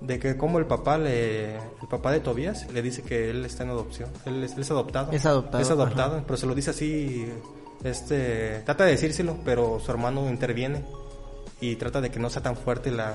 [0.00, 3.64] de que como el papá le, el papá de Tobías le dice que él está
[3.64, 5.12] en adopción, él es, adoptado.
[5.12, 5.62] Es adoptado.
[5.62, 7.26] Es adoptado, pero se lo dice así,
[7.84, 10.84] este, trata de decírselo, pero su hermano interviene
[11.60, 13.12] y trata de que no sea tan fuerte la,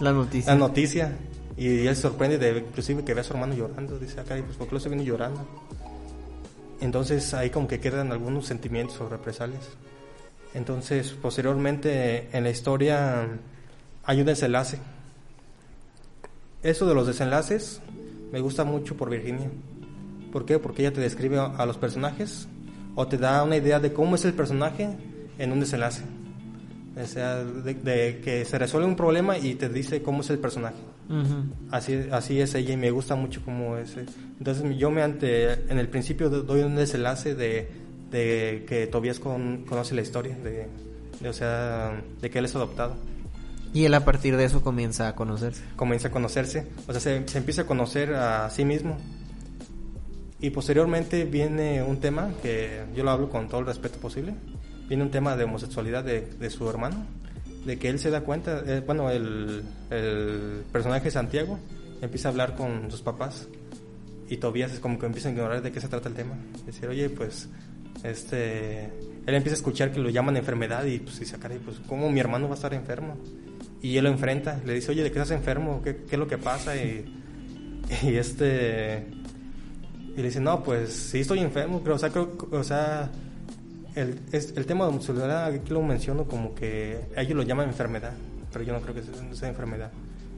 [0.00, 0.52] la noticia.
[0.52, 1.16] La noticia.
[1.56, 3.98] Y él se sorprende de inclusive que ve a su hermano llorando.
[3.98, 5.46] Dice, acá, pues ¿por qué lo se viene llorando?
[6.80, 9.68] Entonces ahí como que quedan algunos sentimientos o represalias.
[10.54, 13.28] Entonces, posteriormente en la historia
[14.04, 14.78] hay un desenlace.
[16.62, 17.80] Eso de los desenlaces
[18.32, 19.50] me gusta mucho por Virginia.
[20.32, 20.58] ¿Por qué?
[20.58, 22.48] Porque ella te describe a los personajes
[22.94, 24.90] o te da una idea de cómo es el personaje
[25.38, 26.02] en un desenlace.
[27.00, 30.76] O sea, de, que se resuelve un problema y te dice cómo es el personaje.
[31.70, 33.96] así, así es ella y me gusta mucho cómo es.
[34.38, 37.68] Entonces yo me ante, en el principio doy un desenlace de,
[38.10, 40.68] de que Tobias conoce la historia, de,
[41.28, 42.96] o sea, de que él es adoptado.
[43.72, 45.62] Y él a partir de eso comienza a conocerse.
[45.76, 48.96] Comienza a conocerse, o sea, se, se empieza a conocer a sí mismo.
[50.40, 54.34] Y posteriormente viene un tema que yo lo hablo con todo el respeto posible,
[54.88, 57.04] viene un tema de homosexualidad de, su hermano,
[57.64, 61.58] de que él se da cuenta, eh, bueno, el, el, personaje Santiago
[62.00, 63.48] empieza a hablar con sus papás
[64.28, 66.34] y Tobías es como que empieza a ignorar de qué se trata el tema.
[66.66, 67.48] Decir, oye, pues,
[68.04, 68.84] este,
[69.26, 72.20] él empieza a escuchar que lo llaman enfermedad y pues dice, caray, pues, ¿cómo mi
[72.20, 73.16] hermano va a estar enfermo?
[73.80, 75.82] Y él lo enfrenta, le dice, oye, ¿de qué estás enfermo?
[75.82, 76.76] ¿Qué, qué es lo que pasa?
[76.76, 77.04] Y,
[78.02, 79.06] Y este...
[80.14, 83.08] Y le dice, no, pues sí estoy enfermo, pero o sea, creo, o sea,
[84.00, 88.12] el, es, el tema de homosexualidad aquí lo menciono como que ellos lo llaman enfermedad,
[88.52, 89.02] pero yo no creo que
[89.34, 89.90] sea enfermedad.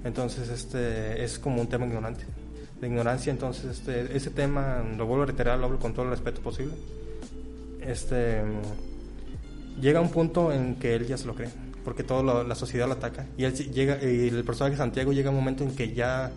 [0.05, 2.25] Entonces, este es como un tema ignorante,
[2.81, 3.31] de ignorancia.
[3.31, 6.75] Entonces, este, ese tema, lo vuelvo a reiterar, lo hablo con todo el respeto posible.
[7.81, 8.43] Este,
[9.81, 11.51] llega un punto en que él ya se lo cree,
[11.85, 13.27] porque toda la sociedad lo ataca.
[13.37, 16.33] Y él llega, y el personaje Santiago llega un momento en que ya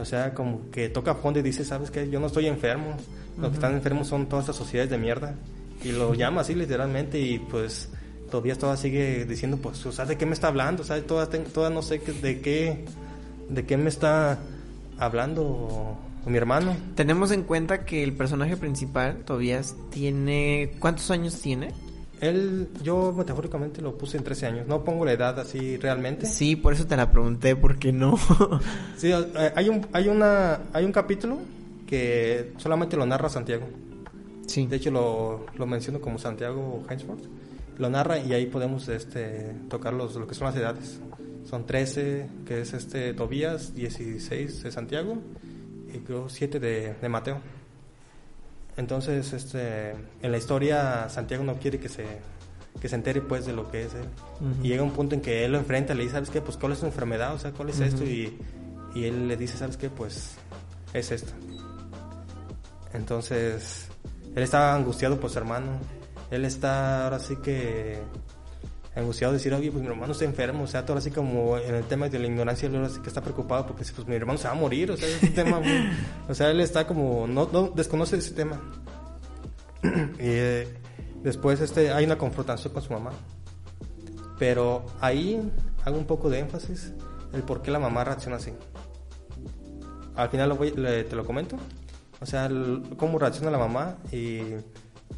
[0.00, 2.08] o sea, como que toca a fondo y dice, ¿sabes qué?
[2.10, 2.96] Yo no estoy enfermo.
[3.38, 5.34] Los que están enfermos son todas estas sociedades de mierda.
[5.82, 7.88] Y lo llama así literalmente y pues
[8.30, 10.82] todavía todavía sigue diciendo, pues, o sea, ¿de qué me está hablando?
[10.82, 11.28] O sea, todas,
[11.72, 12.84] no sé de qué,
[13.48, 14.38] de qué me está
[14.98, 16.76] hablando mi hermano.
[16.94, 20.72] Tenemos en cuenta que el personaje principal, Tobías, tiene...
[20.80, 21.72] ¿Cuántos años tiene?
[22.20, 24.66] Él, yo metafóricamente lo puse en 13 años.
[24.66, 26.26] No pongo la edad así realmente.
[26.26, 28.18] Sí, por eso te la pregunté, porque no.
[28.96, 31.38] sí, eh, hay un, hay una, hay un capítulo
[31.86, 33.66] que solamente lo narra Santiago.
[34.46, 34.66] Sí.
[34.66, 37.20] De hecho, lo, lo menciono como Santiago Hainsford.
[37.78, 41.00] Lo narra y ahí podemos este, tocar los, lo que son las edades.
[41.44, 45.18] Son 13, que es este Tobías, 16 de Santiago
[45.92, 47.40] y creo 7 de, de Mateo.
[48.76, 52.04] Entonces, este, en la historia, Santiago no quiere que se,
[52.80, 54.06] que se entere pues de lo que es él.
[54.62, 56.40] Y llega un punto en que él lo enfrenta, le dice, ¿sabes qué?
[56.40, 57.34] Pues, ¿cuál es tu enfermedad?
[57.34, 58.04] O sea, ¿cuál es esto?
[58.04, 58.38] Y,
[58.94, 59.88] y él le dice, ¿sabes qué?
[59.88, 60.34] Pues,
[60.92, 61.32] es esto.
[62.92, 63.88] Entonces,
[64.36, 65.78] él está angustiado por su hermano.
[66.30, 67.98] Él está ahora sí que
[68.94, 71.74] angustiado de decir, oye, pues mi hermano está enfermo, o sea, todo así como en
[71.74, 74.38] el tema de la ignorancia, él ahora sí que está preocupado porque pues mi hermano
[74.38, 75.60] se va a morir, o sea, es un tema
[76.28, 78.60] o sea, él está como, no, no desconoce ese tema.
[79.82, 80.68] y eh,
[81.22, 83.12] después este, hay una confrontación con su mamá,
[84.38, 85.50] pero ahí
[85.84, 86.92] hago un poco de énfasis
[87.32, 88.52] el por qué la mamá reacciona así.
[90.14, 91.58] Al final lo voy, te lo comento,
[92.26, 92.50] o sea,
[92.96, 94.40] cómo reacciona la mamá y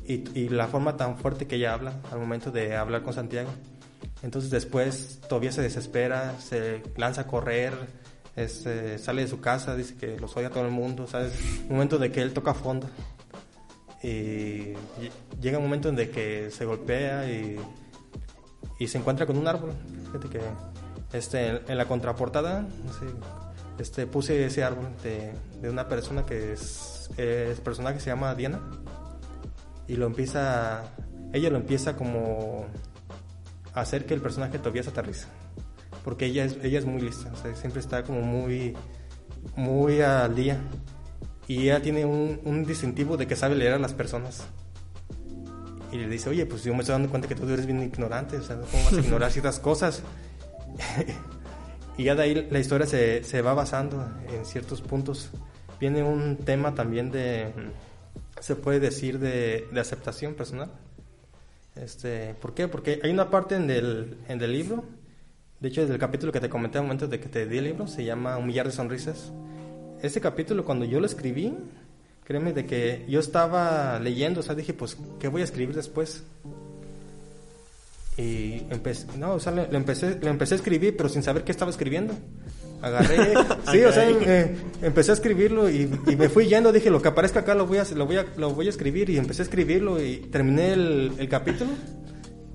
[0.09, 3.51] y, la forma tan fuerte que ella habla al momento de hablar con Santiago.
[4.23, 7.75] Entonces después todavía se desespera, se lanza a correr,
[8.35, 11.33] este, sale de su casa, dice que los odia todo el mundo, ¿sabes?
[11.69, 12.89] Un momento de que él toca fondo.
[14.03, 14.75] Y
[15.41, 17.57] llega un momento en de que se golpea y,
[18.79, 19.73] y se encuentra con un árbol.
[20.07, 20.41] Fíjate que
[21.13, 22.67] este, en, la contraportada
[23.79, 28.35] este, puse ese árbol de, de una persona que es, es personaje que se llama
[28.35, 28.61] Diana
[29.87, 30.83] y lo empieza,
[31.33, 32.67] ella lo empieza como
[33.75, 35.29] a hacer que el personaje todavía se aterriza,
[36.05, 38.77] porque ella es, ella es muy lista, siempre está como muy,
[39.57, 40.59] muy al día
[41.47, 44.45] y ella tiene un, un distintivo de que sabe leer a las personas.
[45.91, 48.37] Y le dice, oye, pues yo me estoy dando cuenta que tú eres bien ignorante,
[48.37, 50.03] o sea, ¿cómo vas a ignorar ciertas cosas?
[51.99, 55.31] y ya de ahí la historia se, se va basando en ciertos puntos.
[55.79, 57.53] Viene un tema también de
[58.41, 60.71] se puede decir de, aceptación personal.
[61.75, 62.69] Este, ¿Por qué?
[62.69, 64.85] Porque hay una parte en el, en el libro,
[65.61, 67.65] de hecho, desde el capítulo que te comenté al momento de que te di el
[67.65, 69.33] libro, se llama Un millar de sonrisas.
[70.03, 71.53] Ese capítulo, cuando yo lo escribí,
[72.25, 76.25] créeme de que yo estaba leyendo, o sea, dije, pues, ¿qué voy a escribir después?
[78.19, 81.53] Y empecé, no, o sea, le, empecé, le empecé a escribir, pero sin saber qué
[81.53, 82.15] estaba escribiendo.
[82.83, 83.33] Agarré,
[83.71, 87.41] sí, o sea, eh, empecé a escribirlo y, me fui yendo, dije, lo que aparezca
[87.41, 90.03] acá lo voy a, lo voy a, lo voy a escribir y empecé a escribirlo
[90.03, 91.71] y terminé el, capítulo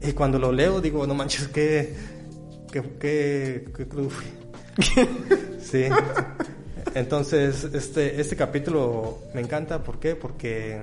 [0.01, 1.95] y cuando lo leo digo, no manches, qué,
[2.69, 4.09] qué, qué, qué crudo
[5.61, 5.85] sí.
[6.93, 10.15] Entonces, este, este capítulo me encanta, ¿por qué?
[10.15, 10.77] Porque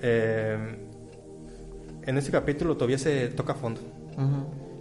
[0.00, 0.76] eh,
[2.10, 3.80] en este capítulo todavía se toca a fondo.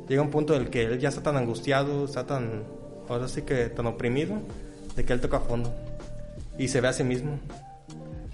[0.07, 2.63] Llega un punto en el que él ya está tan angustiado, está tan,
[3.07, 4.41] ahora sí que tan oprimido,
[4.95, 5.71] de que él toca a fondo.
[6.57, 7.39] Y se ve a sí mismo.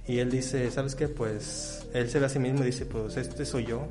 [0.08, 1.10] Y él dice, ¿sabes qué?
[1.10, 3.86] Pues él se ve a sí mismo y dice, pues este soy yo.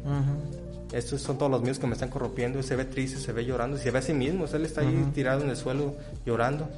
[0.92, 2.58] Estos son todos los míos que me están corrompiendo.
[2.58, 3.76] Y se ve triste, se ve llorando.
[3.76, 4.46] Y se ve a sí mismo.
[4.46, 6.68] él está ahí tirado en el suelo llorando.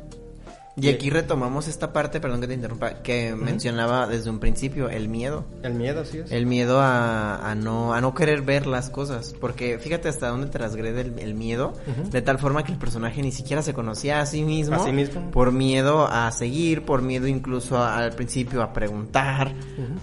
[0.78, 5.08] Y aquí retomamos esta parte, perdón que te interrumpa, que mencionaba desde un principio, el
[5.08, 5.44] miedo.
[5.62, 6.30] El miedo, sí es.
[6.30, 11.00] El miedo a, no, a no querer ver las cosas, porque fíjate hasta dónde transgrede
[11.00, 11.72] el, el miedo,
[12.10, 15.30] de tal forma que el personaje ni siquiera se conocía a sí mismo, a mismo.
[15.30, 19.54] por miedo a seguir, por miedo incluso al principio a preguntar,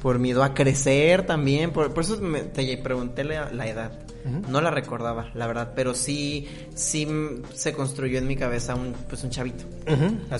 [0.01, 3.91] por miedo a crecer también, por, eso te pregunté la edad.
[4.25, 7.07] No la recordaba, la verdad, pero sí, sí
[7.53, 9.65] se construyó en mi cabeza un, pues un chavito.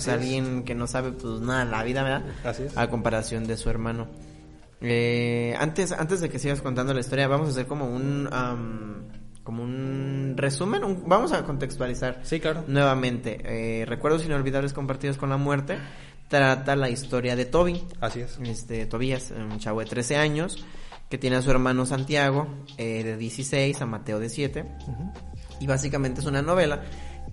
[0.08, 2.24] alguien que no sabe pues nada la vida, ¿verdad?
[2.76, 4.08] A comparación de su hermano.
[4.80, 8.28] Eh, antes, antes de que sigas contando la historia, vamos a hacer como un,
[9.42, 12.20] como un resumen, vamos a contextualizar.
[12.22, 12.64] Sí, claro.
[12.66, 15.78] Nuevamente, eh, recuerdos inolvidables compartidos con la muerte
[16.28, 17.82] trata la historia de Toby.
[18.00, 18.38] Así es.
[18.42, 20.64] Este, Tobías, un chavo de 13 años,
[21.08, 24.64] que tiene a su hermano Santiago, eh, de 16, a Mateo de 7.
[25.60, 26.82] Y básicamente es una novela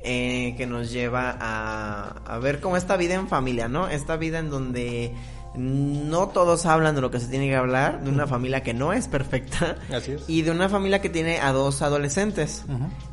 [0.04, 3.88] eh, que nos lleva a, a ver cómo esta vida en familia, ¿no?
[3.88, 5.14] Esta vida en donde
[5.56, 8.94] no todos hablan de lo que se tiene que hablar, de una familia que no
[8.94, 10.24] es perfecta Así es.
[10.30, 12.64] y de una familia que tiene a dos adolescentes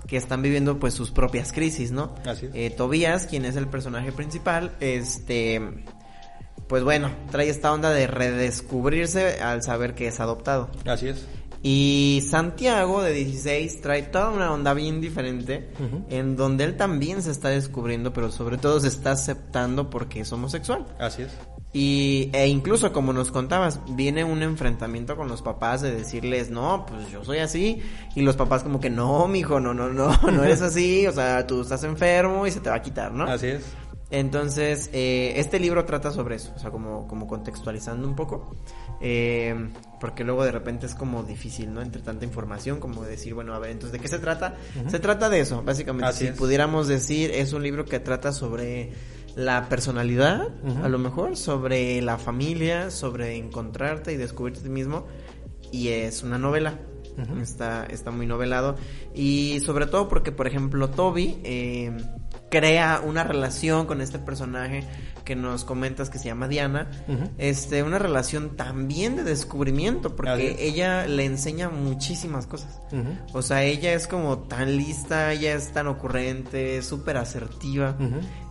[0.06, 2.14] que están viviendo pues sus propias crisis, ¿no?
[2.24, 2.52] Así es.
[2.54, 5.60] Eh, Tobías, quien es el personaje principal, este,
[6.68, 10.68] pues bueno, trae esta onda de redescubrirse al saber que es adoptado.
[10.86, 11.26] Así es.
[11.62, 15.70] Y Santiago, de 16, trae toda una onda bien diferente,
[16.08, 20.32] en donde él también se está descubriendo, pero sobre todo se está aceptando porque es
[20.32, 20.86] homosexual.
[21.00, 21.32] Así es.
[21.72, 26.86] Y, e incluso como nos contabas, viene un enfrentamiento con los papás de decirles, no,
[26.86, 27.82] pues yo soy así.
[28.14, 31.06] Y los papás como que, no, mijo, no, no, no, no eres así.
[31.06, 33.24] O sea, tú estás enfermo y se te va a quitar, ¿no?
[33.24, 33.64] Así es.
[34.10, 38.56] Entonces, eh, este libro trata sobre eso, o sea, como, como contextualizando un poco,
[39.02, 39.54] eh,
[40.00, 41.82] porque luego de repente es como difícil, ¿no?
[41.82, 44.56] Entre tanta información, como decir, bueno, a ver, entonces, ¿de qué se trata?
[44.88, 46.06] Se trata de eso, básicamente.
[46.06, 46.38] Así si es.
[46.38, 48.92] pudiéramos decir, es un libro que trata sobre
[49.36, 50.48] la personalidad,
[50.82, 55.06] a lo mejor, sobre la familia, sobre encontrarte y descubrirte a ti mismo,
[55.70, 56.78] y es una novela.
[57.42, 58.76] Está, está muy novelado.
[59.12, 61.90] Y sobre todo porque, por ejemplo, Toby eh,
[62.50, 64.84] crea una relación con este personaje
[65.24, 66.90] que nos comentas que se llama Diana.
[67.36, 72.80] Este, una relación también de descubrimiento, porque ella le enseña muchísimas cosas.
[73.34, 77.96] O sea, ella es como tan lista, ella es tan ocurrente, súper asertiva.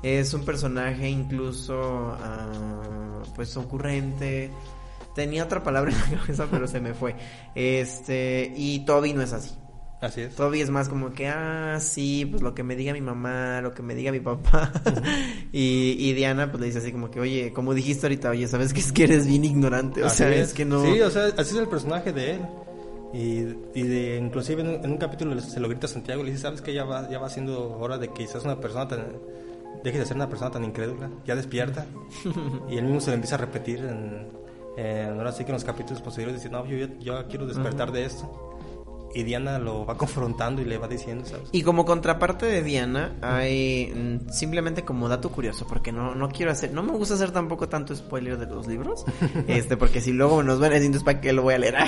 [0.04, 4.52] Es un personaje incluso, ah, pues, ocurrente.
[5.16, 7.16] Tenía otra palabra en la cabeza, pero se me fue.
[7.56, 9.56] Este, y Toby no es así.
[10.00, 10.36] Así es.
[10.36, 13.74] Toby es más como que, ah, sí, pues lo que me diga mi mamá, lo
[13.74, 14.72] que me diga mi papá.
[15.52, 18.74] y, y Diana, pues le dice así como que, oye, como dijiste ahorita, oye, ¿sabes
[18.74, 20.04] que es que eres bien ignorante?
[20.04, 20.50] O Así sea, es.
[20.50, 20.84] es que no.
[20.84, 22.42] Sí, o sea, así es el personaje de él.
[23.14, 26.30] Y, y de, inclusive en un, en un capítulo se lo grita a Santiago, le
[26.32, 29.06] dice, ¿sabes que ya va, ya va siendo hora de que seas una persona tan...
[29.84, 31.86] Deje de ser una persona tan incrédula, ya despierta.
[32.70, 34.28] y él mismo se lo empieza a repetir en,
[34.76, 38.06] en- ahora sí que en los capítulos posteriores, dice, no, yo, yo quiero despertar de
[38.06, 38.57] esto.
[39.14, 41.50] Y Diana lo va confrontando y le va diciendo, ¿sabes?
[41.52, 46.52] Y como contraparte de Diana, hay mm, simplemente como dato curioso, porque no, no quiero
[46.52, 49.06] hacer, no me gusta hacer tampoco tanto spoiler de los libros,
[49.48, 51.78] este, porque si luego nos van a decir, entonces, ¿para qué lo voy a leer?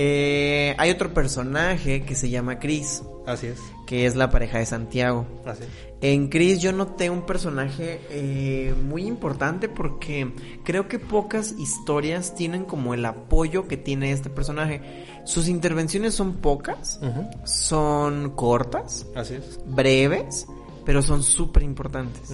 [0.00, 4.66] Eh, hay otro personaje que se llama Chris, Así es, que es la pareja de
[4.66, 5.24] Santiago.
[5.46, 5.66] es.
[6.02, 10.30] En Chris yo noté un personaje eh, muy importante porque
[10.62, 14.82] creo que pocas historias tienen como el apoyo que tiene este personaje.
[15.24, 17.00] Sus intervenciones son pocas,
[17.44, 19.58] son cortas, Así es.
[19.64, 20.46] breves,
[20.84, 22.30] pero son súper importantes.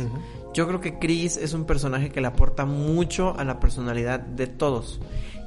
[0.54, 4.48] Yo creo que Chris es un personaje que le aporta mucho a la personalidad de
[4.48, 5.00] todos.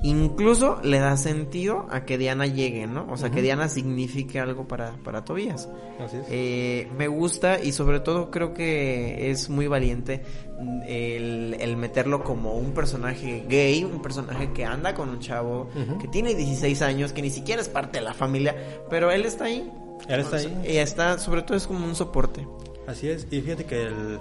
[0.03, 3.07] Incluso le da sentido a que Diana llegue, ¿no?
[3.09, 3.41] O sea, que.
[3.41, 5.69] Diana signifique algo para, para Tobías.
[5.99, 6.25] Así es.
[6.29, 10.21] Eh, me gusta y sobre todo creo que es muy valiente
[10.59, 15.69] mm, el, el meterlo como un personaje gay, un personaje que anda con un chavo
[15.99, 18.55] que tiene 16 años, que ni siquiera es parte de la familia,
[18.89, 19.71] pero él está ahí.
[20.07, 20.73] Él está O sea, ahí.
[20.73, 22.47] Y está, sobre todo es como un soporte.
[22.85, 24.19] Así es, y fíjate que el,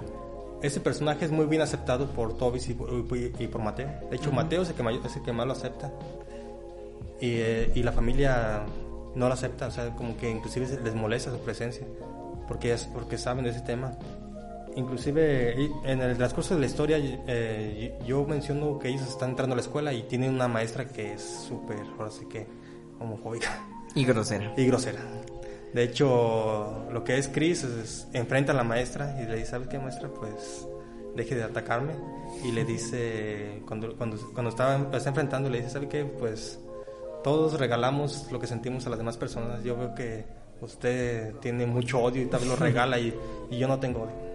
[0.61, 3.89] ese personaje es muy bien aceptado por Tobis y por, y por Mateo.
[4.09, 5.91] De hecho, Mateo es el, que es el que más lo acepta.
[7.19, 8.63] Y, eh, y la familia
[9.15, 11.85] no lo acepta, o sea, como que inclusive les molesta su presencia,
[12.47, 13.93] porque, es, porque saben de ese tema.
[14.75, 19.53] Inclusive y- en el transcurso de la historia eh, yo menciono que ellos están entrando
[19.53, 22.45] a la escuela y tienen una maestra que es súper, ahora sí que
[22.99, 23.49] homofóbica
[23.95, 24.53] Y grosera.
[24.55, 24.99] y grosera.
[25.73, 29.67] De hecho, lo que es Chris es- enfrenta a la maestra y le dice, ¿sabes
[29.67, 30.09] qué maestra?
[30.09, 30.65] Pues
[31.15, 31.93] deje de atacarme.
[32.43, 36.05] Y le dice, cuando, cuando, cuando estaba, está enfrentando, le dice, ¿sabe qué?
[36.05, 36.59] Pues
[37.23, 39.63] todos regalamos lo que sentimos a las demás personas.
[39.63, 40.25] Yo veo que
[40.61, 43.13] usted tiene mucho odio y tal vez lo regala y,
[43.51, 44.27] y yo no tengo odio.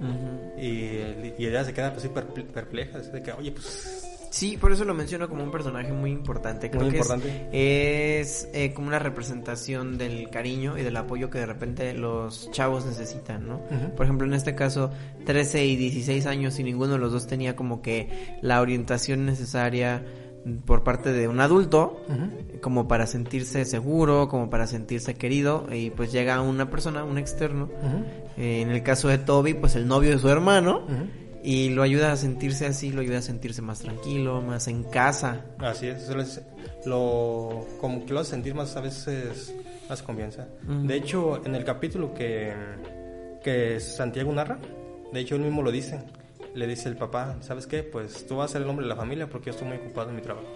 [0.58, 4.70] Y, y ella se queda pues, así perple- perpleja, de que, oye, pues Sí, por
[4.72, 6.70] eso lo menciono como un personaje muy importante.
[6.70, 7.48] Creo Muy que es- importante.
[8.20, 12.86] es, eh, como una representación del cariño y del apoyo que de repente los chavos
[12.86, 13.60] necesitan, ¿no?
[13.96, 14.90] Por ejemplo, en este caso,
[15.26, 20.04] 13 y 16 años y ninguno de los dos tenía como que la orientación necesaria
[20.64, 22.00] por parte de un adulto
[22.62, 27.68] como para sentirse seguro, como para sentirse querido y pues llega una persona, un externo.
[28.38, 30.86] Eh, en el caso de Toby, pues el novio de su hermano.
[31.42, 35.44] Y lo ayuda a sentirse así, lo ayuda a sentirse más tranquilo, más en casa.
[35.58, 36.42] Así es, eso les-
[36.86, 39.54] lo, como que lo sentir más a veces
[39.88, 40.48] más confianza.
[40.68, 40.86] Ujú.
[40.86, 42.52] De hecho, en el capítulo que,
[43.42, 44.58] que Santiago narra,
[45.12, 46.00] de hecho él mismo lo dice,
[46.54, 47.82] le dice el papá, ¿sabes qué?
[47.82, 50.10] Pues tú vas a ser el hombre de la familia porque yo estoy muy ocupado
[50.10, 50.46] en mi trabajo.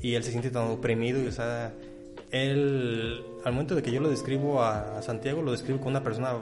[0.00, 1.72] y él se siente tan oprimido y, o sea,
[2.30, 6.02] él, al momento de que yo lo describo a, a Santiago, lo describo con una
[6.02, 6.34] persona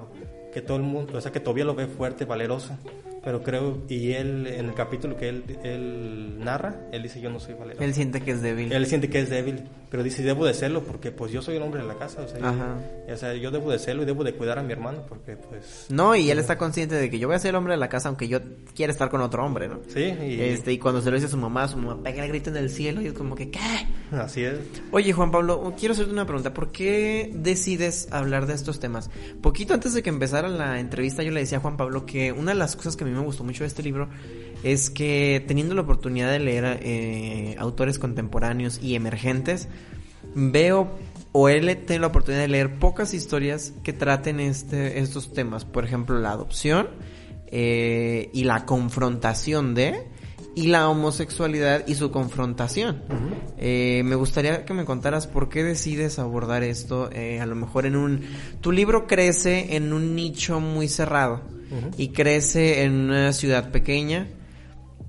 [0.52, 2.76] que todo el mundo, o sea, que todavía lo ve fuerte, valeroso
[3.22, 7.38] pero creo, y él, en el capítulo que él, él narra, él dice, yo no
[7.38, 7.84] soy valeroso.
[7.84, 8.72] Él siente que es débil.
[8.72, 11.62] Él siente que es débil, pero dice, debo de serlo porque pues yo soy el
[11.62, 14.24] hombre de la casa, o sea, yo, o sea, yo debo de serlo y debo
[14.24, 15.86] de cuidar a mi hermano porque pues...
[15.90, 17.88] No, y él está consciente de que yo voy a ser el hombre de la
[17.88, 18.38] casa aunque yo
[18.74, 19.80] quiera estar con otro hombre, ¿no?
[19.88, 20.40] Sí, y...
[20.40, 22.56] Este, y cuando se lo dice a su mamá, su mamá pega el grito en
[22.56, 23.60] el cielo y es como que, ¿qué?
[24.12, 24.58] Así es.
[24.92, 29.10] Oye, Juan Pablo, quiero hacerte una pregunta, ¿por qué decides hablar de estos temas?
[29.42, 32.52] Poquito antes de que empezara la entrevista yo le decía a Juan Pablo que una
[32.52, 34.08] de las cosas que a mí me gustó mucho de este libro
[34.62, 39.68] es que teniendo la oportunidad de leer eh, autores contemporáneos y emergentes,
[40.34, 40.90] veo
[41.32, 45.64] o él tiene la oportunidad de leer pocas historias que traten este, estos temas.
[45.64, 46.88] Por ejemplo, la adopción
[47.46, 50.08] eh, y la confrontación de
[50.56, 53.02] y la homosexualidad y su confrontación.
[53.56, 57.94] Eh, me gustaría que me contaras por qué decides abordar esto, a lo mejor en
[57.94, 58.22] un...
[58.60, 61.42] Tu libro crece en un nicho muy cerrado
[61.96, 64.28] y crece en una ciudad pequeña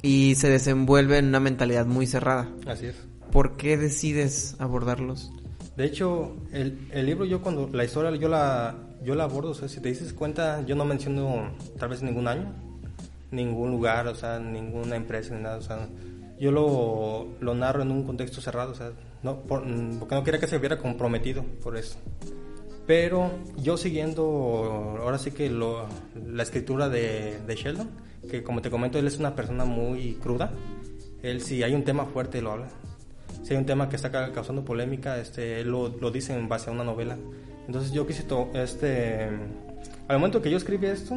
[0.01, 2.49] y se desenvuelve en una mentalidad muy cerrada.
[2.68, 2.95] Así es.
[3.32, 5.32] ¿Por qué decides abordarlos?
[5.78, 9.53] De hecho, el, el libro yo cuando la historia yo la yo la abordo, o
[9.53, 12.53] sea, si te dices cuenta, yo no menciono tal vez ningún año,
[13.32, 15.88] ningún lugar, o sea, ninguna empresa ni nada, o sea,
[16.39, 18.91] yo lo, lo narro en un contexto cerrado, o sea,
[19.24, 21.97] no porque no quería que se viera comprometido por eso.
[22.92, 25.88] Pero yo siguiendo, ahora sí que lo,
[26.28, 27.89] la escritura de, de, Sheldon,
[28.30, 30.52] que como te comento, él es una persona muy cruda.
[31.24, 32.68] Él si hay un tema fuerte, lo habla.
[33.44, 36.70] Si hay un tema que está causando polémica, este, él lo, lo dice en base
[36.70, 37.18] a una novela.
[37.66, 38.26] Entonces yo quise,
[38.56, 39.30] este,
[40.10, 41.16] al momento que yo escribí esto,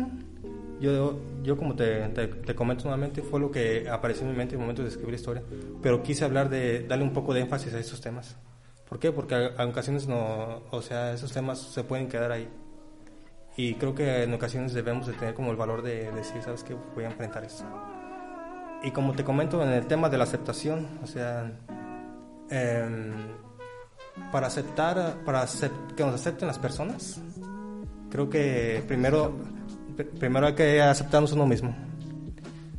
[0.81, 4.55] yo, yo como te, te, te, comento nuevamente, fue lo que apareció en mi mente
[4.55, 5.43] en el momento de escribir la historia,
[5.83, 8.37] pero quise hablar de, darle un poco de énfasis a esos temas.
[8.89, 9.12] ¿Por qué?
[9.12, 12.49] Porque en ocasiones no, o sea, esos temas se pueden quedar ahí.
[13.57, 16.74] Y creo que en ocasiones debemos de tener como el valor de, decir, ¿sabes qué?
[16.95, 17.64] Voy a enfrentar esto.
[18.82, 21.51] Y como te comento en el tema de la aceptación, o sea,
[22.51, 23.12] eh,
[24.30, 25.47] para aceptar, para
[25.97, 27.20] que nos acepten las personas,
[28.11, 29.35] creo que primero,
[30.18, 31.74] primero hay que aceptarnos uno mismo.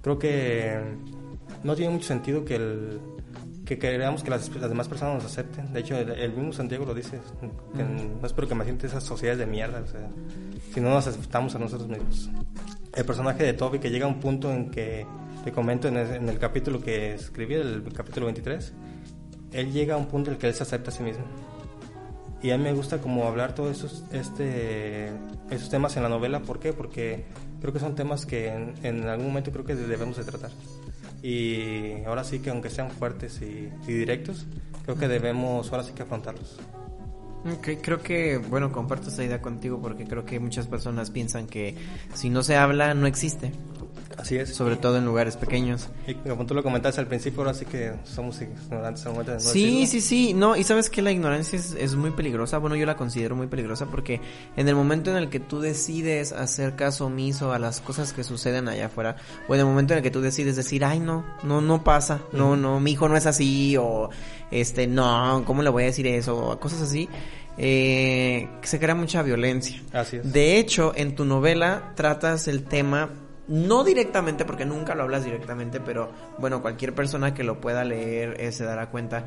[0.01, 0.78] Creo que
[1.64, 2.99] no tiene mucho sentido que el
[3.66, 5.74] que queremos que las, demás personas nos acepten.
[5.74, 7.20] De hecho, el, mismo Santiago lo dice,
[7.76, 10.07] que no espero que me siente esas sociedades de mierda, o sea,
[10.72, 12.30] si no nos aceptamos a nosotros mismos.
[12.93, 15.05] El personaje de Toby que llega a un punto en que,
[15.43, 18.74] te comento en el, en el capítulo que escribí, el capítulo 23,
[19.53, 21.26] él llega a un punto en el que él se acepta a sí mismo.
[22.41, 25.09] Y a mí me gusta como hablar todos esos, este,
[25.49, 26.74] esos temas en la novela, ¿por qué?
[26.74, 27.26] Porque
[27.61, 30.51] creo que son temas que en, en algún momento creo que debemos de tratar
[31.26, 34.45] y ahora sí que aunque sean fuertes y, directos,
[34.84, 36.59] creo que debemos ahora sí que afrontarlos.
[37.51, 41.76] Ok, creo que, bueno, comparto esa idea contigo porque creo que muchas personas piensan que
[42.13, 43.51] si no se habla, no existe.
[44.18, 44.55] Así es.
[44.55, 45.89] Sobre todo en lugares pequeños.
[46.07, 49.05] Y como tú lo comentaste al principio, ahora sí que somos ignorantes.
[49.05, 50.34] No sí, sí, sí.
[50.34, 52.57] No, y sabes que la ignorancia es, es, muy peligrosa.
[52.57, 54.22] Bueno, yo la considero muy peligrosa porque
[54.55, 58.24] en el momento en el que tú decides hacer caso omiso a las cosas que
[58.24, 59.16] suceden allá afuera,
[59.47, 62.22] o en el momento en el que tú decides decir, ay, no, no, no pasa,
[62.32, 64.09] no, no, mi hijo no es así, o
[64.51, 66.38] este, no, ¿cómo le voy a decir eso?
[66.38, 67.09] O cosas así.
[67.57, 69.82] Eh, se crea mucha violencia.
[69.93, 70.32] Así es.
[70.32, 73.09] De hecho, en tu novela tratas el tema
[73.48, 78.39] no directamente, porque nunca lo hablas directamente, pero bueno, cualquier persona que lo pueda leer
[78.39, 79.26] eh, se dará cuenta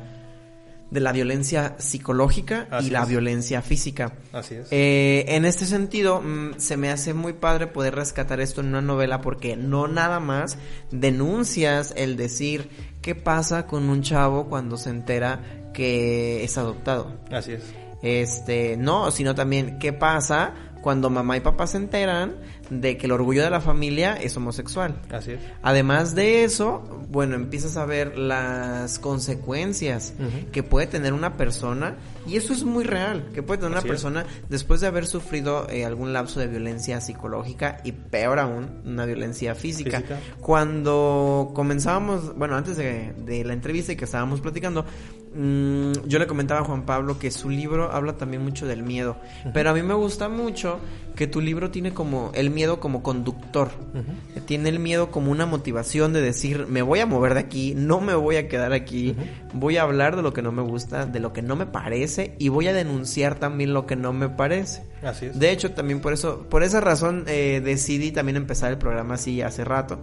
[0.91, 4.13] de la violencia psicológica y la violencia física.
[4.33, 4.67] Así es.
[4.71, 8.81] Eh, en este sentido, mm, se me hace muy padre poder rescatar esto en una
[8.81, 10.57] novela porque no nada más
[10.91, 12.69] denuncias el decir
[13.01, 17.13] qué pasa con un chavo cuando se entera que es adoptado.
[17.31, 17.63] Así es.
[18.01, 22.35] Este, no, sino también qué pasa cuando mamá y papá se enteran
[22.69, 24.95] de que el orgullo de la familia es homosexual.
[25.11, 25.39] Así es.
[25.61, 30.13] Además de eso, bueno, empiezas a ver las consecuencias
[30.51, 31.95] que puede tener una persona,
[32.27, 35.85] y eso es muy real, que puede tener una persona después de haber sufrido eh,
[35.85, 40.03] algún lapso de violencia psicológica y peor aún, una violencia física.
[40.39, 44.85] Cuando comenzábamos, bueno, antes de, de la entrevista y que estábamos platicando,
[45.33, 49.15] Mm, yo le comentaba a Juan Pablo que su libro habla también mucho del miedo,
[49.53, 50.79] pero a mí me gusta mucho
[51.15, 53.69] que tu libro tiene como el miedo como conductor.
[54.45, 58.01] Tiene el miedo como una motivación de decir, me voy a mover de aquí, no
[58.01, 59.15] me voy a quedar aquí,
[59.53, 62.35] voy a hablar de lo que no me gusta, de lo que no me parece
[62.39, 64.83] y voy a denunciar también lo que no me parece.
[65.03, 65.37] Así es.
[65.37, 69.41] De hecho, también por eso, por esa razón eh, decidí también empezar el programa así
[69.41, 69.99] hace rato.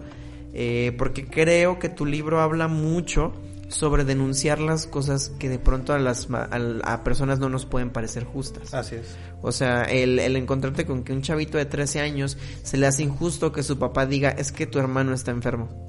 [0.53, 3.33] Eh, porque creo que tu libro habla mucho
[3.67, 8.23] sobre denunciar las cosas que de pronto a las a, personas no nos pueden parecer
[8.23, 8.73] justas.
[8.73, 9.15] Así es.
[9.41, 13.03] O sea, el, el, encontrarte con que un chavito de 13 años se le hace
[13.03, 15.87] injusto que su papá diga es que tu hermano está enfermo.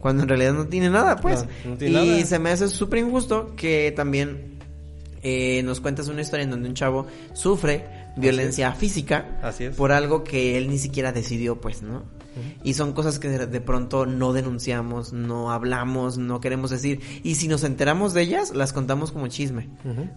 [0.00, 1.44] Cuando en realidad no tiene nada, pues.
[1.78, 4.58] y se me hace súper injusto que también
[5.22, 7.84] eh, nos cuentas una historia en donde un chavo sufre
[8.16, 9.40] violencia física
[9.76, 12.02] por algo que él ni siquiera decidió, pues, ¿no?
[12.62, 17.00] Y son cosas que de, pronto no denunciamos, no hablamos, no queremos decir.
[17.22, 19.68] Y si nos enteramos de ellas, las contamos como chisme.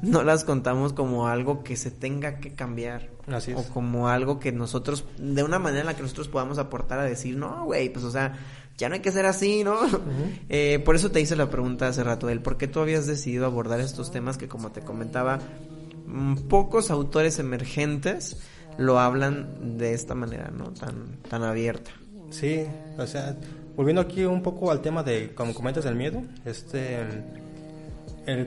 [0.01, 3.09] No las contamos como algo que se tenga que cambiar.
[3.27, 6.99] Así O como algo que nosotros, de una manera en la que nosotros podamos aportar
[6.99, 8.33] a decir, no, güey, pues o sea,
[8.77, 9.79] ya no hay que ser así, ¿no?
[10.49, 13.45] Eh, por eso te hice la pregunta hace rato, del por qué tú habías decidido
[13.45, 15.39] abordar estos temas que, como te comentaba,
[16.07, 18.37] mm, pocos autores emergentes
[18.77, 20.71] lo hablan de esta manera, ¿no?
[20.71, 21.91] Tan, tan abierta.
[22.31, 22.65] Sí,
[22.97, 23.35] o sea,
[23.75, 26.97] volviendo aquí un poco al tema de, como comentas, del miedo, este,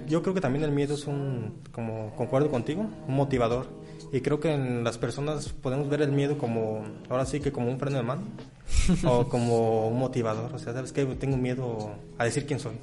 [0.09, 3.67] yo creo que también el miedo es un, como concuerdo contigo, un motivador.
[4.13, 7.69] Y creo que en las personas podemos ver el miedo como, ahora sí que como
[7.69, 8.23] un freno de mano,
[9.05, 10.55] o como un motivador.
[10.55, 12.75] O sea, sabes que tengo miedo a decir quién soy,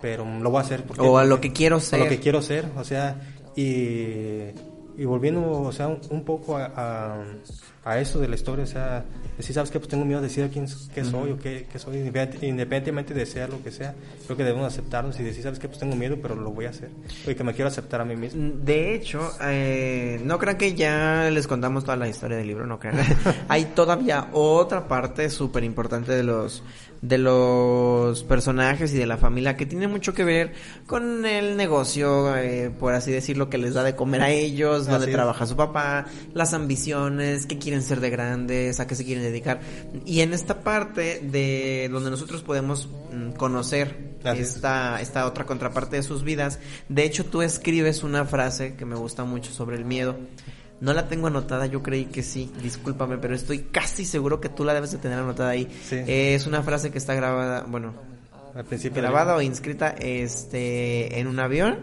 [0.00, 0.84] pero lo voy a hacer.
[0.84, 2.00] Porque, o a lo que quiero ser.
[2.00, 3.20] A lo que quiero ser, o sea,
[3.54, 4.52] y,
[4.96, 7.24] y volviendo, o sea, un, poco a, a
[7.94, 9.04] eso de la historia, o sea,
[9.36, 9.78] decir, ¿sabes qué?
[9.78, 13.50] Pues tengo miedo de decir quién qué soy o qué, qué, soy, independientemente de ser
[13.50, 13.94] lo que sea.
[14.24, 15.68] Creo que debemos aceptarnos y decir, ¿sabes qué?
[15.68, 16.90] Pues tengo miedo, pero lo voy a hacer.
[17.26, 18.42] Y que me quiero aceptar a mí mismo.
[18.42, 22.66] Mm, de hecho, eh, no crean que ya les contamos toda la historia del libro,
[22.66, 22.96] no crean.
[23.48, 26.62] Hay todavía otra parte súper importante de los
[27.02, 30.54] de los personajes y de la familia que tiene mucho que ver
[30.86, 35.06] con el negocio, eh, por así decirlo, que les da de comer a ellos, donde
[35.08, 39.60] trabaja su papá, las ambiciones, qué quieren ser de grandes, a qué se quieren dedicar.
[40.04, 46.02] Y en esta parte de donde nosotros podemos mm, conocer esta, esta otra contraparte de
[46.02, 46.58] sus vidas,
[46.88, 50.16] de hecho tú escribes una frase que me gusta mucho sobre el miedo
[50.80, 54.64] no la tengo anotada, yo creí que sí, discúlpame, pero estoy casi seguro que tú
[54.64, 55.68] la debes de tener anotada ahí.
[55.90, 57.94] es una frase que está grabada, bueno,
[58.56, 61.78] al principio grabada o inscrita este en un avión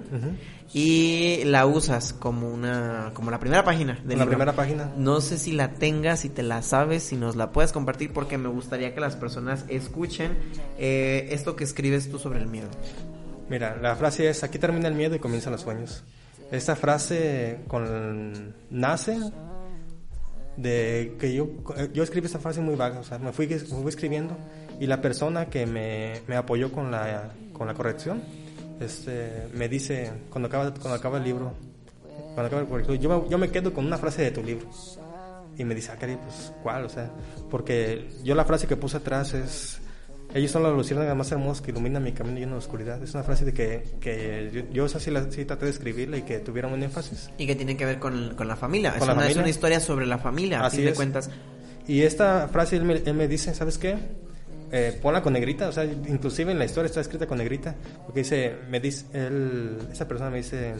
[0.73, 4.91] y la usas como una como la primera página de la primera página.
[4.97, 8.39] No sé si la tengas, si te la sabes, si nos la puedes compartir porque
[8.39, 10.37] me gustaría que las personas escuchen
[10.79, 12.69] eh, esto que escribes tú sobre el miedo.
[13.49, 16.03] Mira, la frase es aquí termina el miedo y comienzan los sueños.
[16.51, 19.19] Esta frase con, nace
[20.57, 21.49] de que yo,
[21.93, 24.37] yo escribí esta frase muy vaga, o sea, me fui, fui escribiendo
[24.79, 28.21] y la persona que me, me, apoyó con la, con la corrección
[28.79, 31.53] este, me dice, cuando acaba, cuando acaba el libro,
[32.33, 34.67] cuando acaba el corrector, yo, me, yo me quedo con una frase de tu libro.
[35.55, 36.85] Y me dice, ah, pues, ¿cuál?
[36.85, 37.11] O sea,
[37.49, 39.79] porque yo la frase que puse atrás es,
[40.33, 43.01] ellos son las luciérnagas más hermosas que iluminan mi camino lleno de oscuridad.
[43.03, 46.17] Es una frase de que, que yo, yo esa sí, la, sí traté de escribirla
[46.17, 47.29] y que tuviera un énfasis.
[47.37, 48.95] Y que tiene que ver con, con la familia.
[48.97, 51.29] es, una, es, una, historia sobre la familia, Así de cuentas.
[51.87, 53.97] Y esta frase él me, él me dice, ¿sabes qué?
[54.75, 57.75] Eh, ponla con negrita, o sea, inclusive en la historia está escrita con negrita,
[58.07, 60.73] porque dice, me dice, él, esa persona me dice,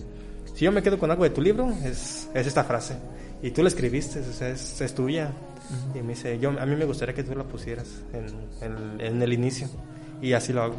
[0.56, 2.96] si yo me quedo con algo de tu libro, es, es esta frase,
[3.44, 5.32] y tú la escribiste, o sea, es, es tuya,
[5.94, 9.34] y me dice, yo, a mí me gustaría que tú la pusieras en, en, el
[9.34, 9.68] inicio.
[10.22, 10.76] Y así lo hago.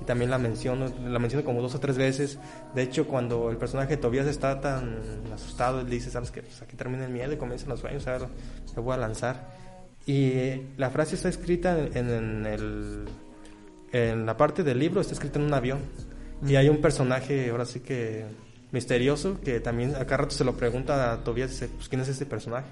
[0.00, 2.38] Y también la menciono, la menciono como dos o tres veces.
[2.74, 5.00] De hecho, cuando el personaje de Tobias está tan
[5.32, 8.22] asustado, él dice, sabes que pues aquí termina el miedo y comienzan los sueños, ver
[8.74, 9.50] lo voy a lanzar.
[10.06, 10.32] Y
[10.76, 13.04] la frase está escrita en, en, el,
[13.92, 15.78] en la parte del libro, está escrita en un avión.
[16.44, 18.24] Y hay un personaje, ahora sí que
[18.72, 22.26] misterioso, que también acá rato se lo pregunta a Tobias, dice, pues, ¿quién es este
[22.26, 22.68] personaje?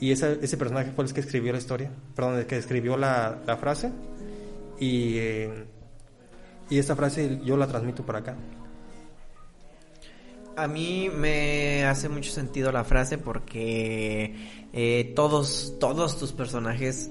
[0.00, 3.38] Y ese, ese personaje fue el que escribió la historia, perdón, el que escribió la,
[3.46, 3.92] la frase.
[4.78, 5.18] Y,
[6.70, 8.34] y esta frase yo la transmito por acá.
[10.56, 14.34] A mí me hace mucho sentido la frase porque
[14.72, 17.10] eh, todos, todos tus personajes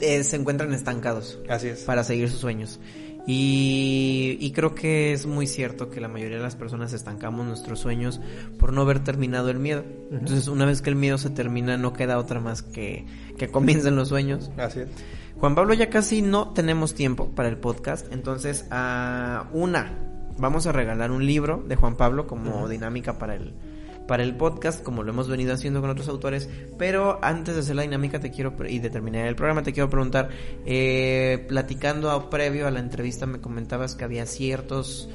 [0.00, 1.38] eh, se encuentran estancados.
[1.48, 1.82] Así es.
[1.82, 2.80] Para seguir sus sueños.
[3.26, 8.20] Y, creo que es muy cierto que la mayoría de las personas estancamos nuestros sueños
[8.58, 9.82] por no haber terminado el miedo.
[10.10, 13.06] Entonces, una vez que el miedo se termina, no queda otra más que
[13.36, 14.50] que comiencen los sueños.
[14.56, 14.88] Así es.
[15.38, 18.10] Juan Pablo, ya casi no tenemos tiempo para el podcast.
[18.12, 19.92] Entonces, a una,
[20.38, 23.52] vamos a regalar un libro de Juan Pablo como dinámica para el,
[24.06, 26.48] para el podcast, como lo hemos venido haciendo con otros autores.
[26.78, 29.90] Pero antes de hacer la dinámica te quiero y de terminar el programa, te quiero
[29.90, 30.28] preguntar,
[30.66, 35.08] eh, platicando a, previo a la entrevista me comentabas que había ciertos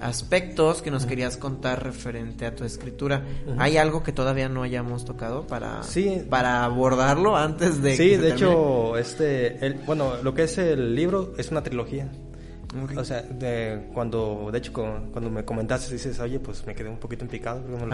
[0.00, 3.22] aspectos que nos querías contar referente a tu escritura.
[3.58, 5.80] ¿Hay algo que todavía no hayamos tocado para,
[6.28, 7.96] para abordarlo antes de...
[7.96, 12.10] Sí, de hecho, este, el, bueno, lo que es el libro es una trilogía.
[12.96, 16.98] O sea, de, cuando, de hecho, cuando me comentaste, dices, oye, pues me quedé un
[16.98, 17.62] poquito implicado.
[17.62, 17.92] Con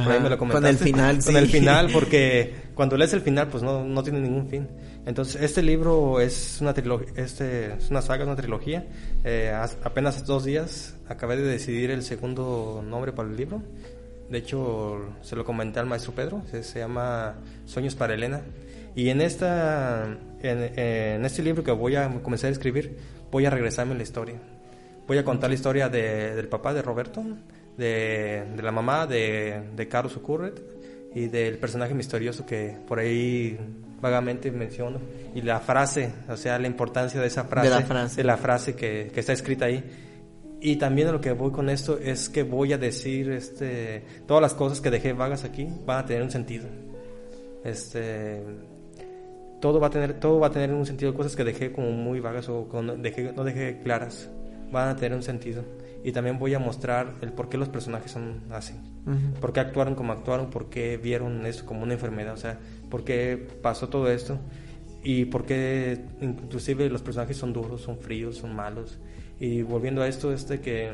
[0.65, 4.49] el final, Con el final, porque cuando lees el final, pues no, no tiene ningún
[4.49, 4.69] fin.
[5.05, 8.87] Entonces, este libro es una trilogía, este, es una saga, una trilogía.
[9.23, 9.53] Eh,
[9.85, 13.63] apenas hace dos días acabé de decidir el segundo nombre para el libro.
[14.31, 17.35] De hecho, se lo comenté al maestro Pedro, se, se llama
[17.67, 18.41] Sueños para Elena.
[18.95, 20.07] Y en, esta,
[20.43, 22.97] en, en este libro que voy a comenzar a escribir,
[23.31, 24.37] voy a regresarme a la historia
[25.07, 27.23] voy a contar la historia de, del papá de Roberto,
[27.77, 30.61] de, de la mamá de, de Carlos Ocurret
[31.15, 33.59] y del personaje misterioso que por ahí
[34.01, 34.99] vagamente menciono
[35.35, 38.37] y la frase, o sea, la importancia de esa frase, de la frase, de la
[38.37, 39.85] frase que, que está escrita ahí.
[40.63, 44.55] Y también lo que voy con esto es que voy a decir, este, todas las
[44.55, 46.67] cosas que dejé vagas aquí van a tener un sentido.
[47.65, 48.43] Este,
[49.61, 52.21] todo va a tener, todo va a tener un sentido, cosas que dejé como muy
[52.21, 54.31] vagas o dejé, no dejé claras
[54.71, 55.65] van a tener un sentido.
[56.03, 58.75] Y también voy a mostrar el por qué los personajes son así.
[59.41, 62.59] Por qué actuaron como actuaron, por qué vieron esto como una enfermedad, o sea,
[62.89, 64.39] por qué pasó todo esto
[65.03, 68.99] y por qué inclusive los personajes son duros, son fríos, son malos.
[69.39, 70.91] Y volviendo a esto, este que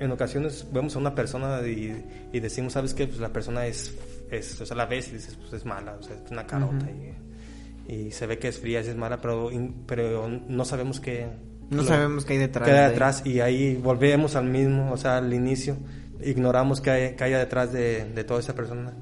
[0.00, 3.06] en ocasiones vemos a una persona y, y decimos, ¿sabes qué?
[3.06, 3.94] Pues la persona es,
[4.30, 6.86] es, o sea, la ves y dices, pues es mala, o sea, es una carota
[6.90, 9.50] y, y, se ve que es fría, es mala, pero,
[9.86, 11.26] pero no sabemos qué
[11.70, 12.68] no sabemos qué hay detrás.
[12.68, 15.76] Qué hay detrás y ahí volvemos al mismo, o sea, al inicio.
[16.22, 18.92] Ignoramos qué hay, qué hay detrás de, de, toda esa persona.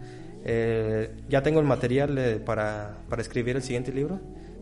[0.44, 4.20] Eh, ya tengo el material para, para, escribir el siguiente libro.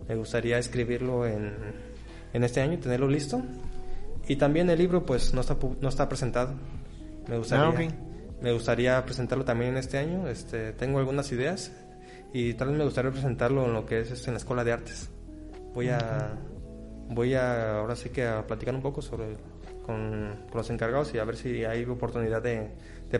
[0.09, 1.53] Me gustaría escribirlo en,
[2.33, 3.43] en este año, tenerlo listo.
[4.29, 6.55] Y también el libro pues no está, no está presentado.
[7.29, 7.93] Me gustaría, ah,
[8.41, 10.29] me gustaría presentarlo también en este año.
[10.29, 11.73] Este, tengo algunas ideas
[12.33, 14.73] y tal vez me gustaría presentarlo en lo que es este, en la Escuela de
[14.73, 15.11] Artes.
[15.75, 16.39] Voy a
[17.09, 19.37] voy a ahora sí que a platicar un poco sobre
[19.85, 22.71] con, los encargados y a ver si hay oportunidad de,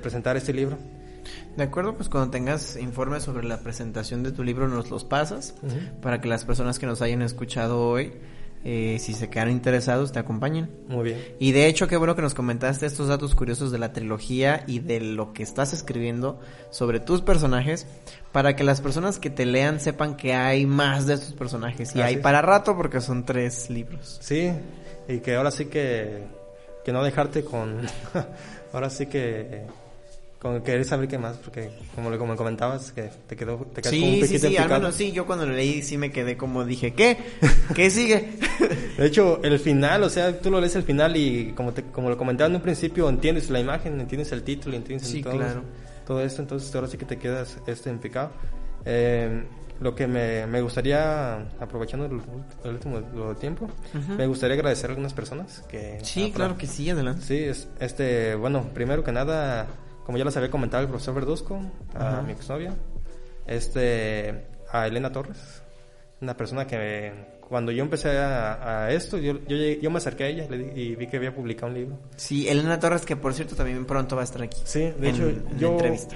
[0.01, 0.77] presentar este libro.
[1.57, 5.55] De acuerdo, pues cuando tengas informes sobre la presentación de tu libro nos los pasas
[6.03, 8.13] para que las personas que nos hayan escuchado hoy
[8.69, 10.69] eh, si se quedan interesados, te acompañen.
[10.89, 11.25] Muy bien.
[11.39, 14.81] Y de hecho, qué bueno que nos comentaste estos datos curiosos de la trilogía y
[14.81, 16.41] de lo que estás escribiendo
[16.71, 17.87] sobre tus personajes,
[18.33, 21.95] para que las personas que te lean sepan que hay más de estos personajes.
[21.95, 24.19] Y hay para rato porque son tres libros.
[24.21, 24.51] Sí,
[25.07, 26.25] y que ahora sí que,
[26.85, 27.83] que no dejarte con...
[28.73, 29.63] ahora sí que
[30.41, 34.01] con querer saber qué más, porque como le como comentabas, que te quedó te sí,
[34.01, 36.65] como un sí, sí, al menos sí, yo cuando lo leí sí me quedé como
[36.65, 37.17] dije, ¿qué?
[37.75, 38.33] ¿Qué sigue?
[38.99, 42.11] de hecho, el final, o sea, tú lo lees el final y como te, como
[42.11, 45.63] lo comentaba en un principio, entiendes la imagen, entiendes el título, entiendes sí, todo, claro.
[46.07, 48.31] todo esto, entonces ahora sí que te quedas este picado.
[48.85, 49.43] Eh,
[49.81, 52.21] lo que me, me gustaría, aprovechando el,
[52.71, 53.01] último
[53.39, 53.69] tiempo,
[54.17, 55.99] me gustaría agradecer a algunas personas que...
[56.03, 57.23] Sí, claro que sí, adelante.
[57.23, 59.67] Sí, es, este, bueno, primero que nada
[60.07, 61.61] como ya les había comentado el profesor Verduzco,
[61.95, 62.73] a mi exnovia,
[63.45, 65.63] este, a Elena Torres,
[66.21, 70.47] una persona que cuando yo empecé a, esto, yo, yo, yo, me acerqué a ella
[70.77, 71.99] y vi que había publicado un libro.
[72.15, 74.61] Sí, Elena Torres, que por cierto también pronto va a estar aquí.
[74.63, 75.29] Sí, de hecho,
[75.59, 76.15] yo, entrevista.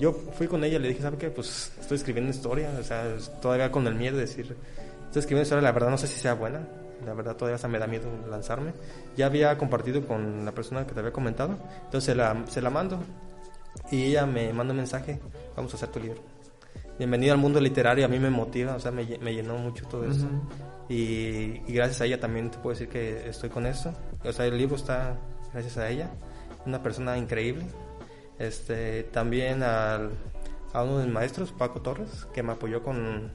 [0.00, 1.30] yo fui con ella y le dije, ¿sabe qué?
[1.30, 3.04] Pues estoy escribiendo historia, o sea,
[3.40, 4.56] todavía con el miedo de decir,
[5.06, 6.66] estoy escribiendo historia, la verdad no sé si sea buena,
[7.06, 8.72] la verdad todavía hasta me da miedo lanzarme.
[9.16, 12.98] Ya había compartido con la persona que te había comentado, entonces la, se la mando
[13.90, 15.20] y ella me manda un mensaje,
[15.56, 16.20] vamos a hacer tu libro.
[16.98, 20.26] Bienvenido al mundo literario, a mí me motiva, o sea, me, llenó mucho todo eso.
[20.88, 23.92] y, gracias a ella también te puedo decir que estoy con esto.
[24.24, 25.16] O sea, el libro está
[25.52, 26.10] gracias a ella,
[26.66, 27.64] una persona increíble.
[28.38, 30.10] Este, también al,
[30.72, 33.30] a uno de mis maestros, Paco Torres, que me apoyó con,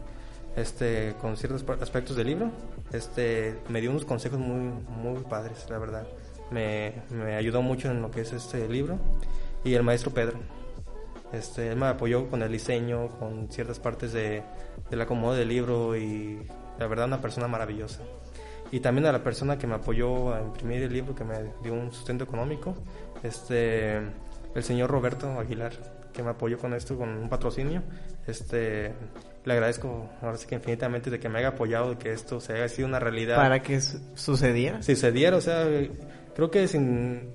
[0.57, 2.51] este, con ciertos aspectos del libro.
[2.91, 6.05] Este, me dio unos consejos muy, muy padres, la verdad.
[6.51, 8.99] Me, me ayudó mucho en lo que es este libro
[9.63, 10.39] y el maestro Pedro.
[11.31, 14.43] Este, él me apoyó con el diseño, con ciertas partes de,
[14.89, 16.45] del acomodo del libro y
[16.77, 18.01] la verdad una persona maravillosa.
[18.71, 21.73] Y también a la persona que me apoyó a imprimir el libro, que me dio
[21.73, 22.75] un sustento económico,
[23.23, 25.73] este, el señor Roberto Aguilar,
[26.11, 27.81] que me apoyó con esto, con un patrocinio.
[28.27, 28.93] Este,
[29.45, 32.53] le agradezco ahora sí que infinitamente de que me haya apoyado, de que esto se
[32.53, 33.35] haya sido una realidad.
[33.35, 34.81] ¿Para que sucediera?
[34.81, 35.67] Sucediera, o sea,
[36.35, 37.29] creo que sin,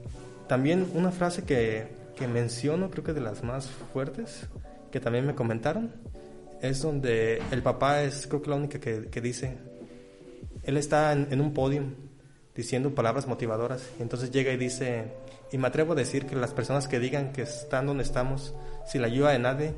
[0.46, 4.48] también una frase que, que menciono, creo que de las más fuertes,
[4.90, 5.92] que también me comentaron,
[6.60, 9.58] es donde el papá es, creo que la única que, que dice,
[10.64, 11.82] él está en, un podio
[12.54, 15.04] diciendo palabras motivadoras, y entonces llega y dice,
[15.52, 18.54] y me atrevo a decir que las personas que digan que están donde estamos,
[18.84, 19.74] sin la ayuda de nadie,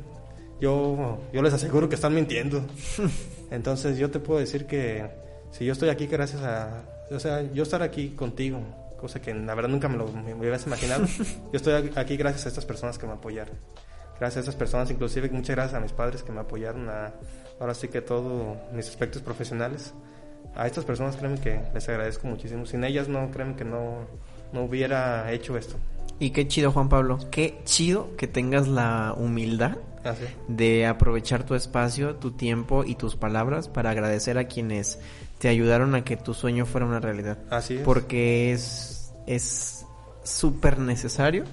[0.60, 2.62] yo, yo les aseguro que están mintiendo.
[3.50, 5.08] Entonces yo te puedo decir que
[5.50, 8.60] si yo estoy aquí gracias a, o sea, yo estar aquí contigo,
[9.00, 11.06] cosa que la verdad nunca me lo me, hubieras imaginado,
[11.52, 13.54] yo estoy aquí gracias a estas personas que me apoyaron.
[14.18, 17.14] Gracias a estas personas, inclusive muchas gracias a mis padres que me apoyaron a,
[17.58, 19.94] ahora sí que todos mis aspectos profesionales.
[20.54, 22.66] A estas personas créeme que les agradezco muchísimo.
[22.66, 24.06] Sin ellas no, créeme que no,
[24.52, 25.76] no hubiera hecho esto.
[26.18, 27.18] Y qué chido, Juan Pablo.
[27.30, 30.14] Qué chido que tengas la humildad ah,
[30.48, 34.98] de aprovechar tu espacio, tu tiempo y tus palabras para agradecer a quienes
[35.40, 37.38] te ayudaron a que tu sueño fuera una realidad.
[37.50, 37.82] Así es.
[37.82, 39.86] Porque es es
[40.24, 41.44] súper necesario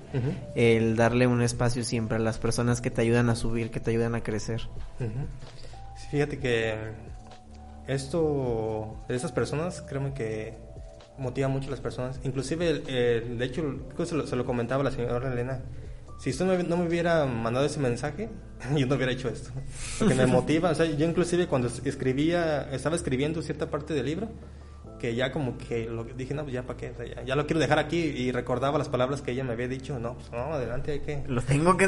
[0.55, 3.91] el darle un espacio siempre a las personas que te ayudan a subir, que te
[3.91, 4.67] ayudan a crecer.
[6.11, 6.75] fíjate que
[7.87, 10.57] esto, de esas personas, créeme que
[11.17, 12.19] motiva mucho a las personas.
[12.23, 15.61] Inclusive, de hecho, se lo, se lo, comentaba la señora Elena.
[16.17, 18.29] Si usted no, me hubiera mandado ese mensaje,
[18.75, 19.51] yo no hubiera hecho esto.
[19.99, 20.71] Porque me motiva.
[20.71, 24.29] O sea, yo inclusive cuando escribía, estaba escribiendo cierta parte del libro,
[24.99, 26.93] que ya como que lo dije, no, pues ya para qué,
[27.25, 30.15] ya, lo quiero dejar aquí y recordaba las palabras que ella me había dicho, no,
[30.15, 31.23] pues no, adelante hay que...
[31.27, 31.87] Lo tengo que...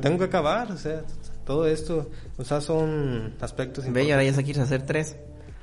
[0.00, 1.02] tengo que acabar, o sea,
[1.44, 3.90] todo esto, o sea, son aspectos...
[3.92, 5.16] Ve, y ahora ya se quieres hacer tres.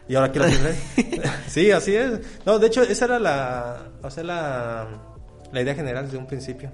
[0.08, 1.32] Y ahora quiero hacer tres.
[1.48, 2.20] sí, así es.
[2.46, 4.88] No, de hecho, esa era la, o sea, la,
[5.52, 6.70] la idea general desde un principio.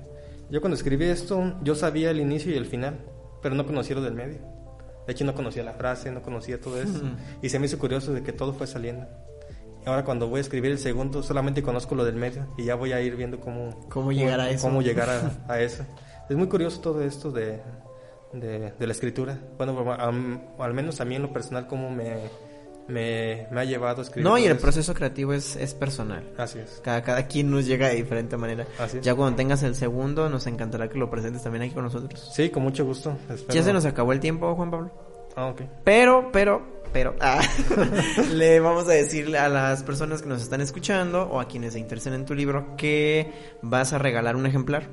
[0.50, 3.00] Yo cuando escribí esto, yo sabía el inicio y el final,
[3.42, 4.40] pero no conocía lo del medio.
[5.06, 7.02] De hecho, no conocía la frase, no conocía todo eso.
[7.42, 9.08] Y se me hizo curioso de que todo fue saliendo.
[9.86, 12.92] Ahora cuando voy a escribir el segundo solamente conozco lo del medio y ya voy
[12.92, 14.68] a ir viendo cómo, cómo llegar a eso.
[14.68, 15.10] Cómo llegar
[15.48, 15.84] a, eso.
[16.30, 17.62] Es muy curioso todo esto de,
[18.34, 19.40] de, la escritura.
[19.58, 19.92] Bueno,
[20.60, 22.30] al menos a mí en lo personal cómo me,
[22.90, 24.30] me, ha llevado a escribir.
[24.30, 26.24] No, y el proceso creativo es, es personal.
[26.38, 26.82] Así es.
[26.84, 28.66] Cada, cada quien nos llega de diferente manera.
[28.78, 29.04] Así es.
[29.04, 32.32] Ya cuando tengas el segundo, nos encantará que lo presentes también aquí con nosotros.
[32.34, 33.18] Sí, con mucho gusto.
[33.50, 34.92] Ya se nos acabó el tiempo, Juan Pablo.
[35.36, 35.62] Ah, ok.
[35.84, 36.62] Pero, pero,
[36.92, 37.42] pero, ah,
[38.34, 41.80] le vamos a decirle a las personas que nos están escuchando o a quienes se
[41.80, 43.32] interesen en tu libro que
[43.62, 44.90] vas a regalar un ejemplar.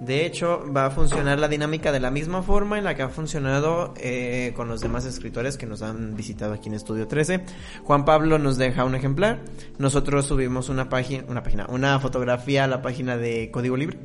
[0.00, 3.08] De hecho, va a funcionar la dinámica de la misma forma en la que ha
[3.08, 7.44] funcionado eh, con los demás escritores que nos han visitado aquí en Estudio 13.
[7.84, 9.40] Juan Pablo nos deja un ejemplar.
[9.78, 13.98] Nosotros subimos una página, una página, una fotografía a la página de Código Libre.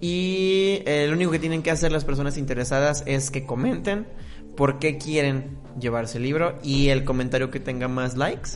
[0.00, 4.06] Y eh, lo único que tienen que hacer las personas interesadas es que comenten
[4.56, 8.50] por qué quieren llevarse el libro y el comentario que tenga más likes.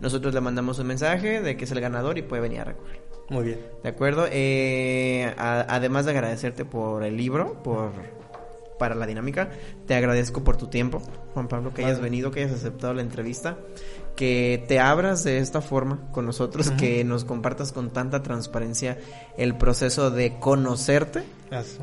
[0.00, 2.99] Nosotros le mandamos un mensaje de que es el ganador y puede venir a recoger.
[3.30, 3.60] Muy bien.
[3.82, 4.26] ¿De acuerdo?
[4.30, 7.92] Eh, además de agradecerte por el libro, por
[8.80, 9.50] para la dinámica,
[9.86, 11.02] te agradezco por tu tiempo,
[11.34, 13.58] Juan Pablo, que hayas venido, que hayas aceptado la entrevista,
[14.16, 18.96] que te abras de esta forma con nosotros, que nos compartas con tanta transparencia
[19.36, 21.24] el proceso de conocerte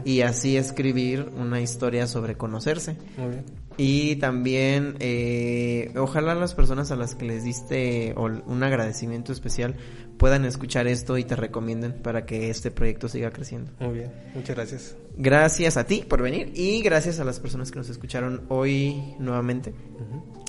[0.06, 2.98] y así escribir una historia sobre conocerse.
[3.18, 3.46] Muy bien.
[3.78, 9.76] Y también, eh, ojalá las personas a las que les diste un agradecimiento especial
[10.18, 13.72] puedan escuchar esto y te recomienden para que este proyecto siga creciendo.
[13.80, 14.96] Muy bien, muchas gracias.
[15.20, 19.74] Gracias a ti por venir y gracias a las personas que nos escucharon hoy nuevamente.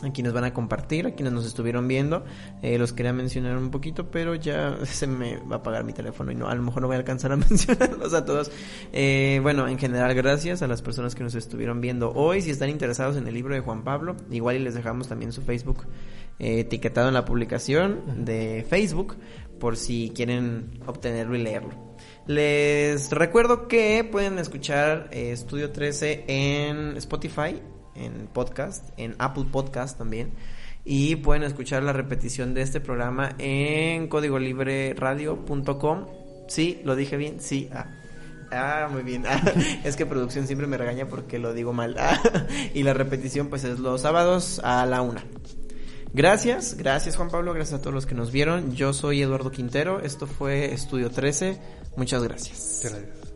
[0.02, 2.24] A quienes van a compartir, a quienes nos estuvieron viendo.
[2.62, 6.30] Eh, los quería mencionar un poquito, pero ya se me va a apagar mi teléfono
[6.30, 8.50] y no, a lo mejor no voy a alcanzar a mencionarlos a todos.
[8.92, 9.07] Eh,
[9.42, 12.42] bueno, en general, gracias a las personas que nos estuvieron viendo hoy.
[12.42, 15.42] Si están interesados en el libro de Juan Pablo, igual y les dejamos también su
[15.42, 15.84] Facebook
[16.38, 19.16] eh, etiquetado en la publicación de Facebook
[19.58, 21.70] por si quieren obtenerlo y leerlo.
[22.26, 27.60] Les recuerdo que pueden escuchar eh, Estudio 13 en Spotify,
[27.94, 30.32] en podcast, en Apple Podcast también.
[30.84, 36.06] Y pueden escuchar la repetición de este programa en códigolibreradio.com.
[36.48, 37.68] Sí, lo dije bien, sí.
[37.72, 37.97] Ah.
[38.50, 39.24] Ah, muy bien.
[39.84, 41.96] es que producción siempre me regaña porque lo digo mal.
[42.74, 45.24] y la repetición pues es los sábados a la una.
[46.14, 48.74] Gracias, gracias Juan Pablo, gracias a todos los que nos vieron.
[48.74, 51.58] Yo soy Eduardo Quintero, esto fue Estudio 13.
[51.96, 52.80] Muchas gracias.
[52.82, 53.28] Gracias.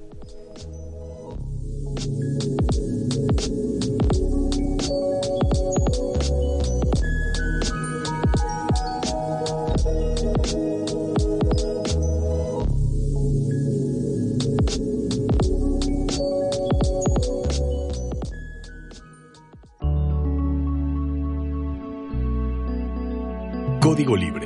[24.12, 24.41] Código Libre